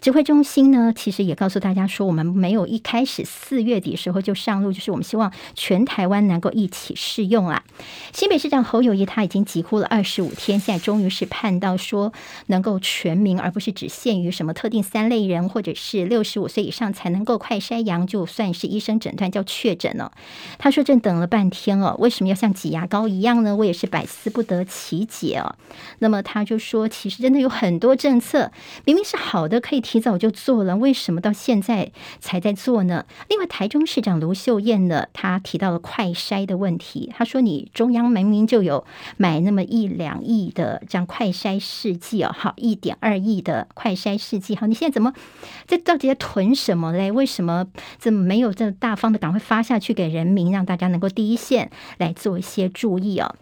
[0.00, 7.64] 指挥中心呢，其实也告诉大家说，我们没有一开始四月底时候就上路，就是我们希望全台湾能够一起试用啊。
[8.12, 12.12] 新北市长侯友宜他已经疾呼了二十五天，现在终于是盼到说
[12.46, 20.12] 能够全民，而不是只限于什么特定三类人，或者是六十五岁以上才能够快筛阳，就算是医生诊断叫确诊了。
[20.58, 23.56] 他说正等了半天哦，为什么要像挤牙膏一样呢？
[23.56, 25.56] 我也是百思不得其解哦。
[26.00, 28.52] 那么他就说，其实真的有很多政策
[28.84, 29.85] 明明是好的，可以。
[29.86, 33.06] 提早就做了，为什么到现在才在做呢？
[33.28, 37.12] 另外，台中市长卢秀燕呢，她提到了快筛的问题。
[37.16, 38.84] 她说：“你中央明明就有
[39.16, 45.14] 买那么一两亿的这样快筛试剂哦，好，一点二亿的快筛试剂，好，你现在怎么
[45.68, 47.12] 这到底在囤什么嘞？
[47.12, 47.64] 为什么
[48.00, 53.36] 这么没有这大方的赶快发下去给人民，让大家能够第一线来做一些注意哦？”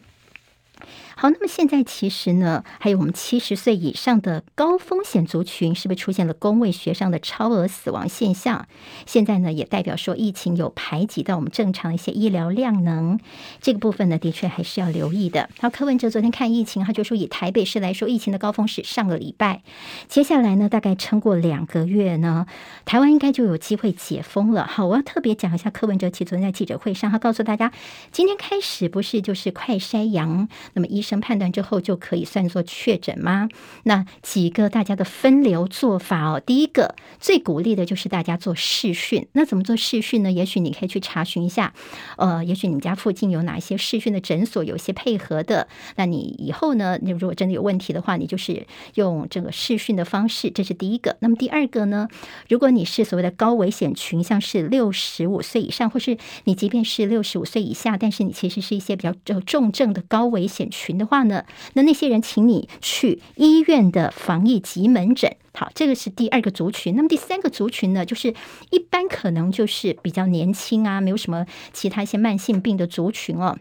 [1.16, 8.66] 好，那么现在其实呢，还有我们七十岁以上的高风险族群，是不是出现了公卫学上的超额死亡现象？
[9.06, 13.18] 现在呢，也代表说疫情有排挤到我们正常的一些医疗量能，
[13.60, 15.48] 这个部分呢，的确还是要留意的。
[15.60, 19.62] 好，柯文哲昨天看疫情，他就说以台北市来说，疫情的高峰是上个礼拜，
[20.08, 22.46] 接下来呢，大概撑过两个月呢，
[22.84, 24.66] 台湾应该就有机会解封了。
[24.66, 27.72] 好，我要特别讲一下柯文哲，其实昨天在记者会上，他告诉大家，
[28.10, 33.48] 今天开始不是就是快筛阳，那么医生判断之后就可以算作确诊吗？
[33.84, 36.40] 那几个大家的分流做法哦。
[36.44, 39.26] 第一个最鼓励的就是大家做试训。
[39.32, 40.32] 那怎么做试训呢？
[40.32, 41.72] 也许你可以去查询一下，
[42.16, 45.68] 呃，也许你们家附近有哪一些试训的诊所，有些配合的。
[45.96, 51.16] 那你以后呢，你如果真的有问题的话，你就是用这个试训的方式，这是第一个。
[51.20, 52.08] 那么第二个呢，
[52.48, 65.34] 如果你是所谓的高危险群，像是六十五岁以上，或是你即便是六十五岁以下，但是你其实是一些比较重症的高危险群的话呢，那那些人，请你去医院的防疫急门诊。
[65.56, 66.96] 好，这个是第二个族群。
[66.96, 68.34] 那么第三个族群呢，就是
[68.70, 73.56] 一般可能就是比较年轻啊，没有什么其他一些慢性病的族群哦。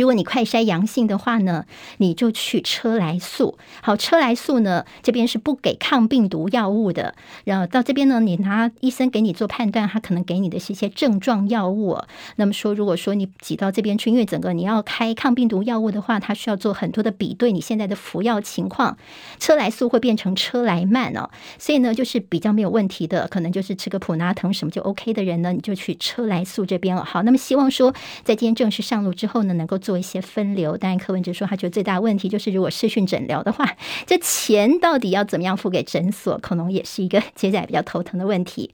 [0.00, 1.66] 如果你快筛阳性的话呢，
[1.98, 3.58] 你就去车来素。
[3.82, 7.14] 好，车来素呢，这边是不给抗病毒药物的。
[7.44, 11.98] 然后到这边呢，你拿医生给你做判断，他可能给你的是一些症状药物。
[12.36, 18.96] 那么说，如果说你挤到这边去，因为整个你要开抗病毒药物的话，它需要做很多的比对，你现在的服药情况，
[19.38, 21.28] 车来素会变成车来慢哦。
[21.58, 27.04] 所以呢，就是比较没有问题的，可能就是吃个普拿疼什么就 OK 的人呢，你就去车来素这边了。
[27.04, 27.92] 好，那么希望说
[28.24, 29.80] 在今天正式上路之后呢，能够。
[29.80, 33.68] 做做一些分流，当然柯文哲说他觉得最大的问题就是，如果视讯诊疗的话，
[34.06, 38.72] 这钱到底要怎么样付给诊所，可能也是一个 接下来比较头疼的问题。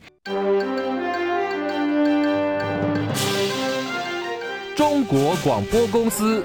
[4.76, 6.44] 中国广播公司。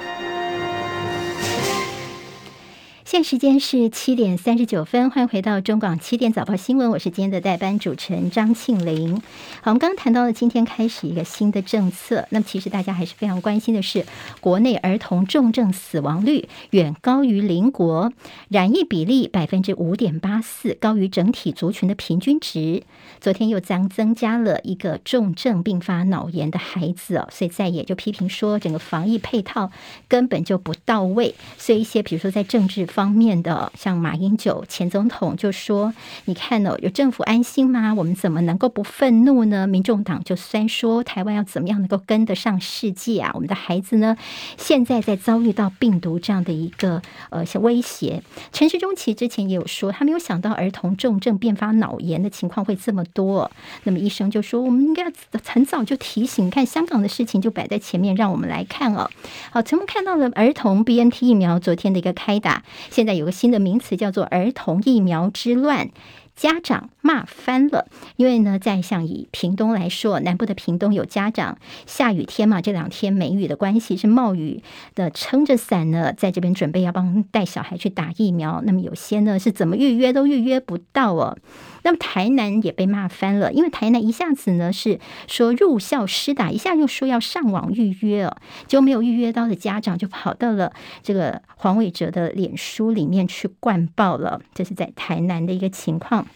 [3.12, 9.22] 现时间是七点三十九分，欢迎回到中广七点早报新闻，我是今天的代班主持人张庆玲。
[9.62, 14.06] 好，我们刚刚谈到了今天开始一个新的政策，那么其实大家还是非常关心的是，
[14.40, 18.14] 国内儿童重症死亡率远高于邻国，
[18.48, 22.84] 染疫比例百分之五点八四，高于整体族群的平均值。
[23.20, 29.70] 昨天又将增加了一个重症并发脑炎的孩子哦，所以在野就批评说，整个防疫配套
[30.08, 33.01] 根本就不到位，所以一些比如说在政治方。
[33.02, 35.92] 方面的，像马英九前总统就说
[36.26, 37.96] ：“你看哦，有政府安心吗？
[37.96, 43.32] 我们怎么能够不愤怒呢？”民众党就虽然说台湾要怎么样能够跟得上世界啊？
[43.34, 44.16] 我们的孩子呢，
[44.56, 48.22] 现在在遭遇到病毒这样的一个呃些威胁。
[48.52, 53.50] 陈时中其实之前也有说，他没有想到儿童重症并发脑炎的情况会这么多。
[53.86, 55.12] 那么医生就说，我们应该
[55.44, 59.10] 很早就提醒，看香港的事情就摆在前面，让我们来看哦。
[59.50, 62.62] 好，咱们看到了儿童 BNT 疫苗昨天的一个开打。
[62.92, 65.90] 现在有个新的名词叫做“儿童疫苗之乱”。
[66.34, 74.64] 家长骂翻了，因为呢，在像以屏东来说，南部的屏东有家长下雨天嘛，这两天梅雨的关系是冒雨
[74.96, 78.64] 的，撑着伞呢，在这边准备要帮带小孩去打疫苗。
[78.66, 81.38] 那么有些呢是怎么预约都预约不到哦。
[81.84, 96.28] 那么台南也被骂翻了，因为台南一下子呢是说入校施打，一下又说要上网预约哦，就没有预约到的家长就跑到了这个黄伟哲的脸书里面去灌爆了，这是在台南的一个情况。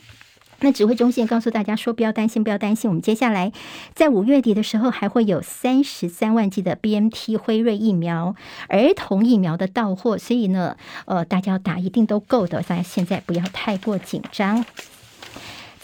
[0.62, 3.52] 那指挥中心告诉大家说，不要担心，不要担心，我们接下来
[3.94, 8.36] 在五月底的时候还会有三十三万剂的 BMT 辉瑞疫苗
[8.70, 14.66] 儿童疫苗的到货，所以呢，呃，大家要打一定都够的，大家现在不要太过紧张。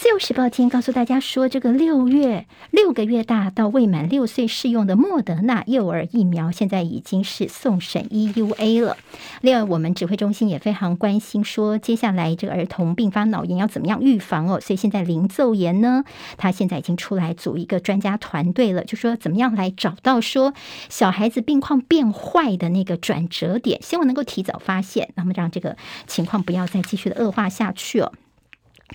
[0.01, 8.97] 自由时报今天告诉大家说，这个六月六个月大到未满六岁适用的莫德纳幼儿疫苗，现在已经是送审 EUA 了。
[9.41, 14.59] 另外，我们指挥中心也非常关心，说接下来这个儿童并发脑炎要怎么样预防哦。
[14.59, 16.03] 所以现在林奏炎呢，
[16.35, 20.55] 他现在已经出来组一个专家团队了，就说怎么样来找到说
[20.89, 25.77] 小孩子病况变坏的那个转折点，希望能够提早发现，那么让这个
[26.07, 28.11] 情况不要再继续的恶化下去哦。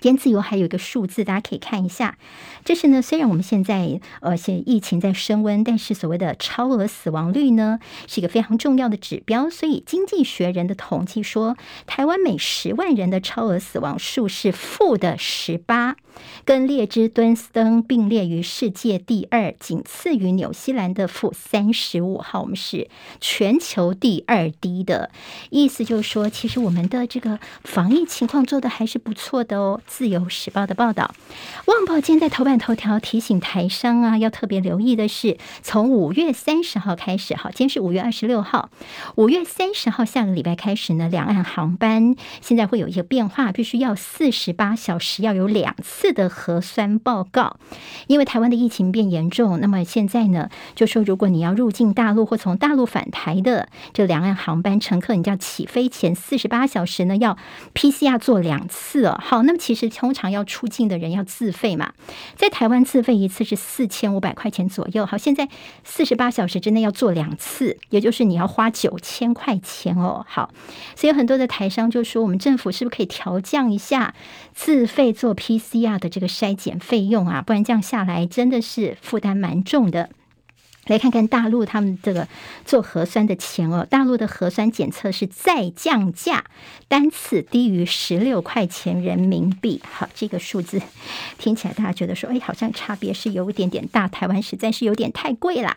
[0.03, 2.17] 烟自由还有一个数字，大家可以看一下。
[2.63, 9.49] 这是呢，虽然我们现在呃，现疫情在升温，但是所谓的超额死亡率呢，是一个非常重要的指标。
[9.49, 15.95] 所以，经济学人的统计说，台湾每十万人的超额死亡数是负的十八，
[16.45, 22.17] 跟列支敦斯登并列于世界第二，仅次于纽西兰的负三十五。
[22.19, 22.89] 号，我们是
[23.21, 25.11] 全球第二低的，
[25.49, 29.81] 意思就是说，其实我们的这个防疫情况做得还是不错的哦。
[29.85, 31.13] 自由时报的报道，
[31.65, 38.69] 旺报今天在头版头条提醒台商啊，要特别留意的是，从五月三十号开始，好，今天是五月二十六号，
[39.15, 47.57] 五月三十号下个礼拜开始呢，两岸航班现在会有一个变化，必须要四十八小时要有两次的核酸报告，
[48.07, 57.37] 因为台湾的疫情变严重，那么现在呢，就说如果你要入境大陆或从大陆返台的这两岸航班乘客，你就要起飞前四十八小时呢要
[57.73, 59.87] PCR 做两次哦，好，那么其实。
[59.97, 61.93] 通常要出境的人要自费嘛，
[62.35, 65.07] 在台湾自费一次是四千五百块钱左右。
[65.07, 65.49] 好，现在
[65.83, 70.23] 四十八小时之内要做两次，也就是你要花九千块钱哦。
[70.29, 70.51] 好，
[70.95, 74.13] 所以很多的台商就说，我们政府是不是可以调降一下
[74.53, 77.41] 自费做 PCR 的这个筛检费用啊？
[77.41, 80.09] 不然这样下来真的是负担蛮重的。
[80.85, 82.25] 来看看大陆他们这个
[82.63, 86.45] 做核酸的钱哦，大陆的核酸检测是再降价，
[86.87, 89.81] 单次低于十六块钱人民币。
[89.91, 90.81] 好，这个数字
[91.37, 95.75] 听起来大家觉得说，哎，好像差别是有一点点大，台湾实在是有点太贵了。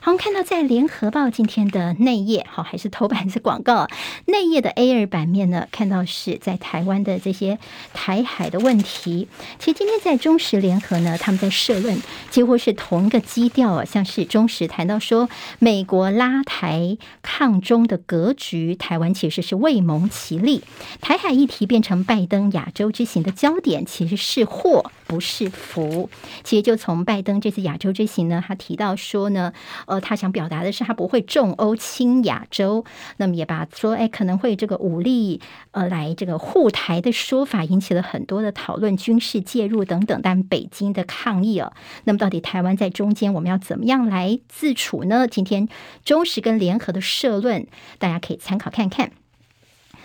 [0.00, 3.88] 好，我们看到在联合报今天的内页，好，还是头版是广告，
[4.26, 7.58] 内页的 A 二版面呢，看到是在台湾的这些
[7.92, 9.26] 台海的问题。
[9.58, 12.00] 其实今天在中时联合呢，他们在社论
[12.30, 15.28] 几乎是同一个基调啊，像是中时谈到说，
[15.58, 20.62] 美国拉台抗中的格局，台湾其实是未蒙其利，
[21.00, 26.08] 台海议题变成拜登亚洲之行的焦点，其实是祸不是福。
[26.44, 29.47] 其实就从拜登这次亚洲之行呢，他提到说呢。
[29.86, 32.84] 呃，他想表达的是，他不会重欧轻亚洲，
[33.16, 35.40] 那么也把说，哎，可能会这个武力
[35.72, 41.72] 呃来这个护台的说法引起了很多的讨论，军事介入等等，但北京的抗议啊，
[42.04, 45.26] 那么到底台湾在中间，我们要怎么样来自处呢？
[45.26, 45.68] 今天
[46.04, 47.66] 中时跟联合的社论，
[47.98, 49.17] 大家可以参考看看。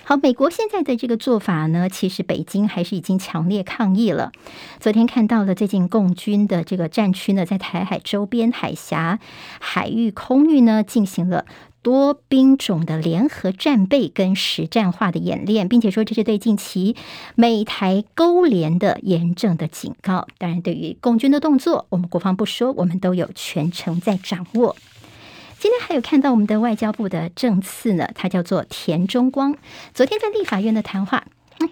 [0.05, 4.33] 好，美国现在的这个做法呢，其实北京还是已经强烈抗议了。
[4.81, 9.19] 昨天看到了最近共军的这个战区呢，在台海周边海峡、
[9.61, 11.45] 海域、空域呢，进行了
[11.81, 16.97] 多兵种的联合战备跟实战化的演练，并且说这是对近期
[17.35, 20.27] 美台勾连的严正的警告。
[20.37, 24.75] 当然，对于共军的动作，我们国防部说，我们都有全程在掌握。
[25.63, 29.55] 今天还有看到我们的外交部的政次呢，他叫做田中光。
[29.93, 31.23] 昨天在立法院的谈话。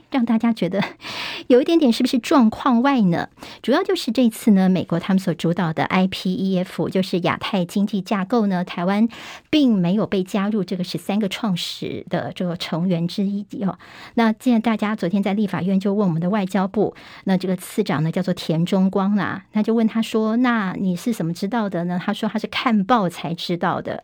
[0.10, 0.84] 让大家觉得
[1.48, 3.30] 有一点点是不是状况外呢？
[3.62, 9.08] 主要就是这次呢，美国他们所主导的 IPEF，就是亚太经济架构呢，台湾
[9.50, 13.78] 并没有被加入这个十三个创始的这个成员之一哦。
[14.16, 24.04] 那既然大家昨天在立法院就问我们的外交部，那这个次长呢叫做田中光啊，那就问他说：“那你是怎么知道的呢？”他说他是看报才知道的。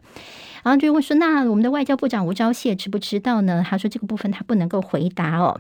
[0.67, 5.57] 然后就问说：“那我们的外交部长吴钊燮知不知道呢？”他说：“这个部分他不能够回答哦。”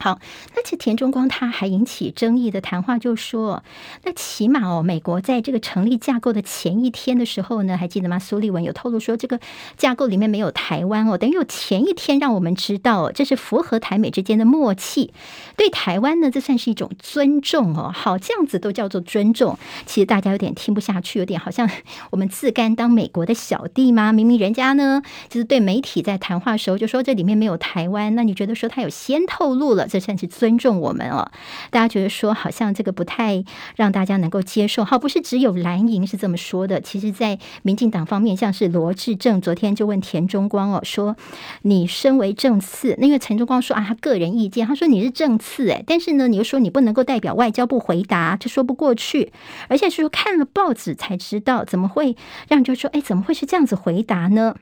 [0.00, 0.20] 好，
[0.54, 3.64] 那其实田中光他还引起争议的谈话，就说，
[4.04, 8.16] 那起码哦，美国在这个成立架构的前一天的时候呢，还记得吗？
[8.16, 9.40] 苏立文有透露说，这个
[9.76, 15.12] 架构里面没有台湾哦，等于有前一天让我们知道，这是符合台美之间的默契，
[15.56, 17.90] 对台湾呢，这算是一种尊重哦。
[17.92, 21.68] 好，这样子都叫做尊重，其实大家有点听不下去，有点好像
[22.10, 24.12] 我们自甘当美国的小弟吗？
[24.12, 29.87] 明明人家呢，就是对媒体在谈话的时候就说这里面没有台湾，那你觉得说他有先透露了？
[29.88, 31.30] 这算是尊重我们哦，
[31.70, 33.42] 大家觉得说好像这个不太
[33.76, 34.84] 让大家能够接受。
[34.84, 36.80] 好，不是只有蓝营是这么说的。
[36.80, 41.16] 其实，在民进党方面，像是罗志正昨天就问田中光哦，说
[41.62, 49.32] 你身为政次，那个田中光说啊，他个人意见，他说你是政次哎，但是呢，你又说你不能够代表外交部回答，这说不过去。
[49.68, 52.16] 而且是说看了报纸才知道，怎么会
[52.48, 54.54] 让就说哎，怎么会是这样子回答呢？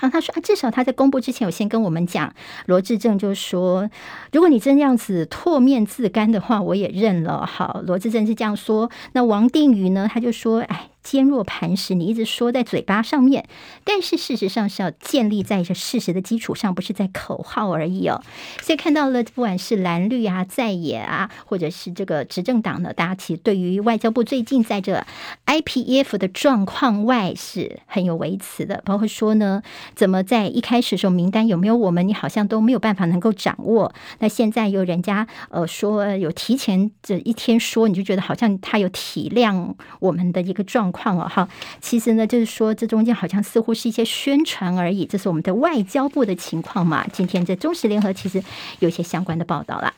[0.00, 2.34] 然后他说啊，至少他在公布之前有先跟我们讲。
[2.66, 3.88] 罗志正就说，
[4.32, 7.46] 如果你真这样子唾面自干的话，我也认了。
[7.46, 8.90] 好，罗志正是这样说。
[9.12, 10.88] 那王定宇呢，他就说，哎。
[11.02, 13.46] 坚若磐石，你一直说在嘴巴上面，
[13.84, 18.22] 但是事实上是要建立在这事实的基础上，不是在口号而已哦。
[18.60, 25.04] 所以看到了，不管是蓝绿啊、在野啊，或者是这个执政党呢，大家其实对于外交部最近在这
[25.46, 29.62] IPF 的状况外是很有微词的，包括说呢，
[29.94, 33.92] 怎么在一开始的时候名单有没有我们，你好像都没有办法能够掌握。
[34.18, 41.00] 那现在有人家呃说有提前这一天说，你就觉得好像他有体谅我们的一个状况。
[41.00, 41.48] 况了哈，
[41.80, 47.06] 其实呢，就是说这中间好像似乎是一些宣传而已，这是我们的外交部的情况嘛。
[47.10, 48.44] 今天在中时联合其实
[48.80, 49.94] 有些相关的报道了。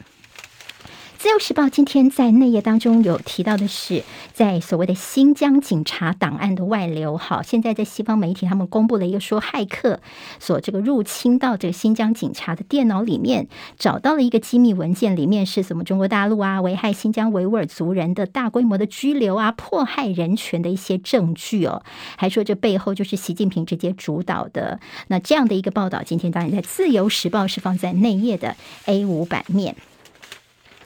[1.22, 4.02] 自由时报今天在内页当中有提到的是，
[4.32, 7.16] 在所谓的新疆警察档案的外流。
[7.16, 10.00] 好，现在在西方媒体他们公布了一个说，骇客
[10.40, 13.46] 所这个入侵到这个新疆警察的电脑里面，
[13.78, 21.84] 找到了一个机密文件，里面是什么中国大陆啊，危害新疆维吾尔族人的大规模的拘留啊，迫害人权的一些证据哦，
[22.16, 24.80] 还说这背后就是习近平直接主导的。
[25.06, 28.56] 那这样的一个报道，今天当然在自由时报是放在内页的
[28.86, 29.76] A 五版面。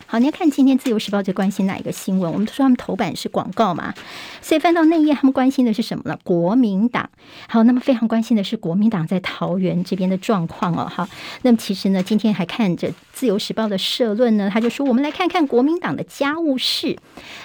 [0.08, 2.32] 好，你要看今天《自由时报》最关心哪一个新闻？
[2.32, 3.92] 我们都说他们头版是广告嘛，
[4.40, 6.16] 所以翻到内页，他们关心的是什么呢？
[6.22, 7.10] 国民党。
[7.48, 10.88] 好，那么非常关心的是国民党在桃园这边的状况哦。
[10.88, 11.08] 好，
[11.42, 16.96] 那么其实呢，今天还看着《自由时报》的社论呢，他就说我们来看看国民党的家务事。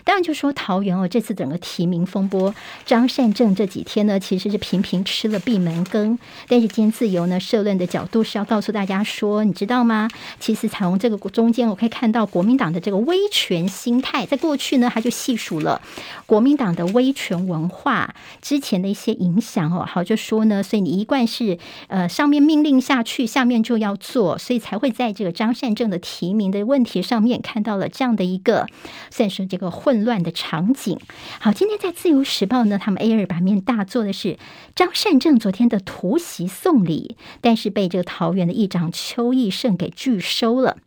[0.03, 2.53] 当然就说桃园哦，这次整个提名风波，
[2.85, 6.17] 张善政这几天呢，其实是频频吃了闭门羹。
[6.47, 10.07] 但是今天自由呢，社论的角度是要告诉大家说，你知道吗？
[10.39, 12.51] 其实从这个中间我可以看到国民。
[12.61, 14.23] 党的这个威权心态。
[14.25, 15.81] 在过去呢，他就细数了
[16.27, 19.83] 国民党的威权文化之前的一些影响哦。
[19.87, 21.57] 好，就说呢，所以你一贯是
[21.87, 28.65] 呃上面命令下去，下面就要做，所以才会在这个张善政的提名的问题上面看到了这样的一个
[29.11, 30.97] 算是这个混乱的场景。
[31.39, 34.39] 好，今天在自由时报呢，他们 A 二版面大做的是
[34.73, 40.77] 张善政昨天的突袭送礼，但是被这个桃园的议长邱义胜给拒收了。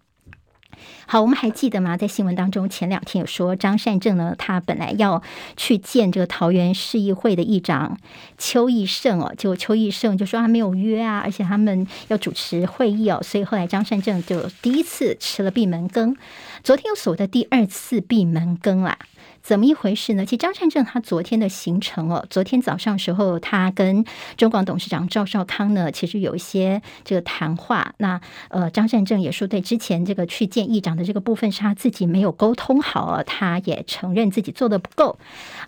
[1.07, 1.97] 好，我们还记得吗？
[1.97, 5.23] 在新闻当中，前两天有说张善政呢，他本来要
[5.57, 7.99] 去见这个桃园市议会的议长
[8.39, 16.17] 邱义胜哦，结果邱义胜就说他没有约啊，而且他们要主持会议哦，所以后来张善政就第一次吃了闭门羹，
[16.63, 18.99] 昨天又所谓的第二次闭门羹啦。
[19.45, 20.25] 怎么一回事呢？
[20.25, 24.03] 其实张善政他昨天的行程哦，昨天早上时候他跟
[24.39, 27.93] 中广董事长赵少康呢，其实有一些这个谈话。
[27.99, 28.19] 那
[28.49, 35.19] 呃，张善政也说，对之前这个去见议长的这个部分是他自己没有沟通好，他也承认自己做的不够。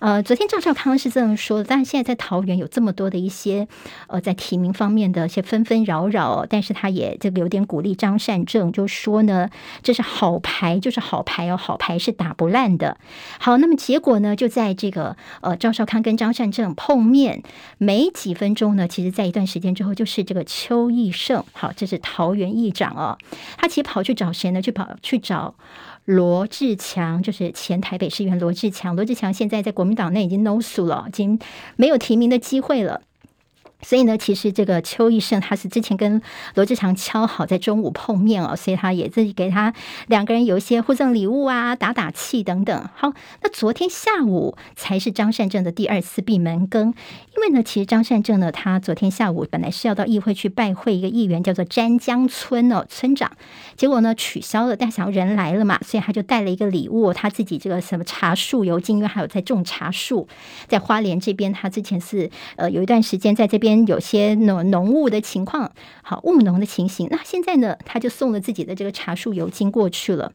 [0.01, 3.69] 呃，昨天赵少康是这么说的，但是现在在桃园有这么多的一些
[4.07, 9.51] 呃在提名方面的一些纷纷扰扰，但是他也这个有点鼓励张善政，就说呢，
[9.83, 12.97] 这是好牌，就是好牌哦，好牌是打不烂的。
[13.39, 13.66] 好，那。
[13.67, 14.37] 那么结果呢？
[14.37, 17.43] 就在这个呃，赵少康跟张善政碰面
[17.79, 23.19] 没几分钟呢，其实在一段时间之后，就是这个邱义胜，好，这是桃园议长哦，
[23.59, 24.63] 他其实跑去找谁呢？
[24.63, 25.57] 去跑去找
[26.05, 28.95] 罗志强，就是前台北市议员罗志强。
[28.95, 31.37] 罗志强现在在国民党内已经 no 数了，已经
[31.75, 33.01] 没有提名的机会了。
[33.87, 36.21] 所以呢，其实这个邱奕胜他是之前跟
[36.57, 39.73] 罗志强敲好在中午碰面哦，所以他也自己给他
[40.09, 42.89] 两个人有一些互赠礼物啊，打打气等等。
[42.97, 43.13] 好，
[43.43, 46.93] 那昨天下午才是张善政的第二次闭门羹，
[47.37, 53.31] 因为呢，其实张善政呢，他昨天下午本来是要到议会去拜会一个议员，叫做詹江村哦村长，
[53.77, 60.27] 结果呢取消了，但想要人来了嘛，所以他就带了一个礼物，他自己这个什么茶树油精，因为还有在种茶树，
[60.67, 63.76] 在花莲这边，他之前是呃有一段时间在这边。
[63.85, 65.73] 有些浓浓雾的情况，
[66.03, 67.09] 好雾浓的情形。
[67.11, 70.33] 那现在呢，他就送了自己的这个茶树油精过去了。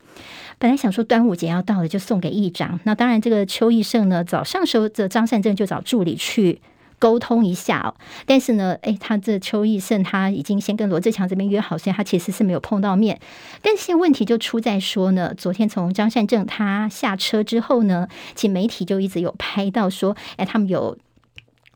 [0.60, 2.80] 本来想说端午节要到了，就送给议长。
[2.84, 6.60] 那当然，这个邱义胜呢，早上时候这张善政就找助理去
[7.00, 7.96] 沟通一下哦。
[8.26, 13.20] 但是呢，诶，他这邱义胜他已经先跟罗志强这边约好，所以他其实是没有碰到面。
[13.62, 20.98] 但是问题就出在说呢，昨天从张善政他下车之后呢，其实媒体就一直有拍到说，诶，他们有。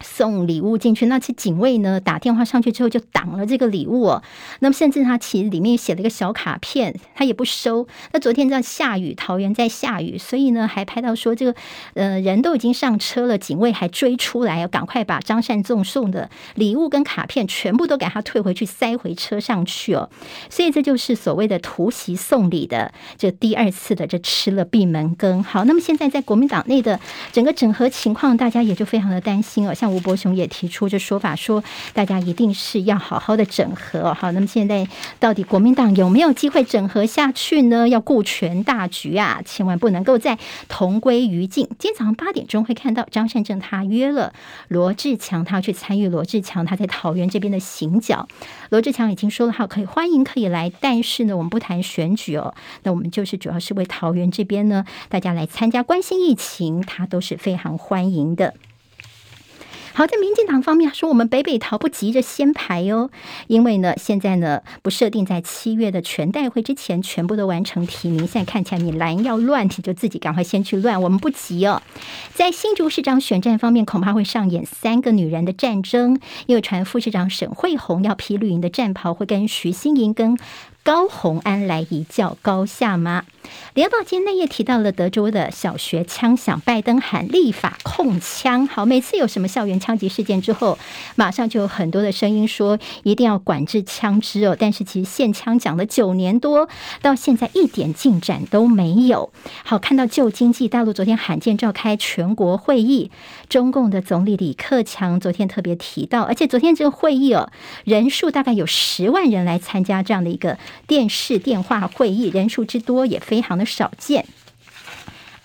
[0.02, 4.24] 送礼物进去，那其警卫呢，打电话上去之后就挡了这个礼物哦。
[4.60, 7.88] 那么甚至他其实里面写了一个小卡片，他也不收。
[8.12, 11.56] 那昨天在下雨，桃园在下雨，所以呢还拍到说这个
[11.94, 20.10] 呃人都已经上车了，警卫还追出来，要赶快把张善政送的礼物跟卡片全部都给他退回去，塞回车上去哦。
[20.50, 25.42] 所以这就是所谓的突袭送礼的这第二次的这吃了闭门羹。
[25.42, 27.00] 好，那么现在在国民党内的
[27.32, 29.74] 整个整合情况，大家也就非常的担心哦。
[29.74, 31.64] 像吴伯雄也提出这说法，说
[31.94, 34.14] 大家一定是要好好的整合。
[34.14, 34.88] 好，那么现在
[35.20, 37.88] 到底国民党有没有机会整合下去呢？
[37.88, 41.66] 要顾全大局啊，千万不能够再同归于尽。
[41.80, 44.34] 今天早上八点钟会看到张善政他约了
[44.68, 48.28] 罗志强，他要去参与罗志强他在桃园这边的行脚。
[48.70, 52.54] 罗志强已经说了，好，可以欢迎可以来，但是呢，我们不谈选举哦。
[52.84, 58.54] 那我们就是主要是为桃园这边呢，大家来参加关心疫情，他都是非常欢迎的。
[59.98, 63.10] 好，在民进党方面说，我们北北桃不急着先排哦，
[63.48, 68.28] 因为呢，现在呢不设定在七月的全代会之前全部都完成提名。
[68.28, 71.82] 现在看起来你蓝要乱，你就自己赶快先去乱，我们不急哦。
[72.34, 80.38] 在新竹市长选战方面，恐怕会上演三个女人的战争，因为传副市长沈慧虹要披绿营的战袍，会跟徐新莹跟。
[80.86, 83.24] 高虹安来一较高下吗？
[83.74, 88.68] 联报今天内页提到了德州的小学枪响，拜登喊立法控枪。
[88.68, 90.78] 好，每次有什么校园枪击事件之后，
[91.16, 94.56] 马上就有很多的声音说一定要管制枪支哦。
[94.60, 96.70] 但是其实限枪讲了九年多，
[97.02, 99.32] 到现在一点进展都没有。
[99.64, 103.10] 好，看到旧经济，大陆昨天罕见召开全国会议，
[103.50, 107.50] 中共的总理李克强昨天特别提到，而且昨天这个会议哦，
[107.86, 110.60] 人数大概有十万人来参加这样的一个。
[110.88, 114.26] 电视电话会议人数之多也非常的少见。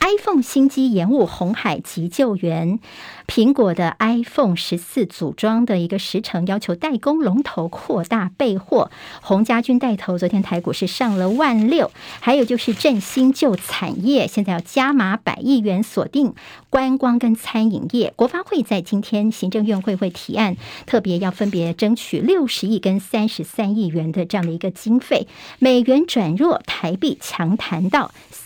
[0.01, 2.81] iPhone 新机延误，红海急救援。
[3.27, 8.91] 苹果的 iPhone 十四组装的一个时程，要求代工龙头扩大备货。
[9.21, 11.93] 洪家军带头，昨天台股是上了万六。
[12.19, 16.35] 还有就是振兴旧产业，现在要加码百亿元锁定
[16.71, 18.13] 观光跟餐饮业。
[18.17, 25.29] 国发会在今天行政院会会提案，特别要分别争取六十亿跟三十三亿元的这样的一个经费。
[25.61, 28.11] 美元转弱，台币强弹到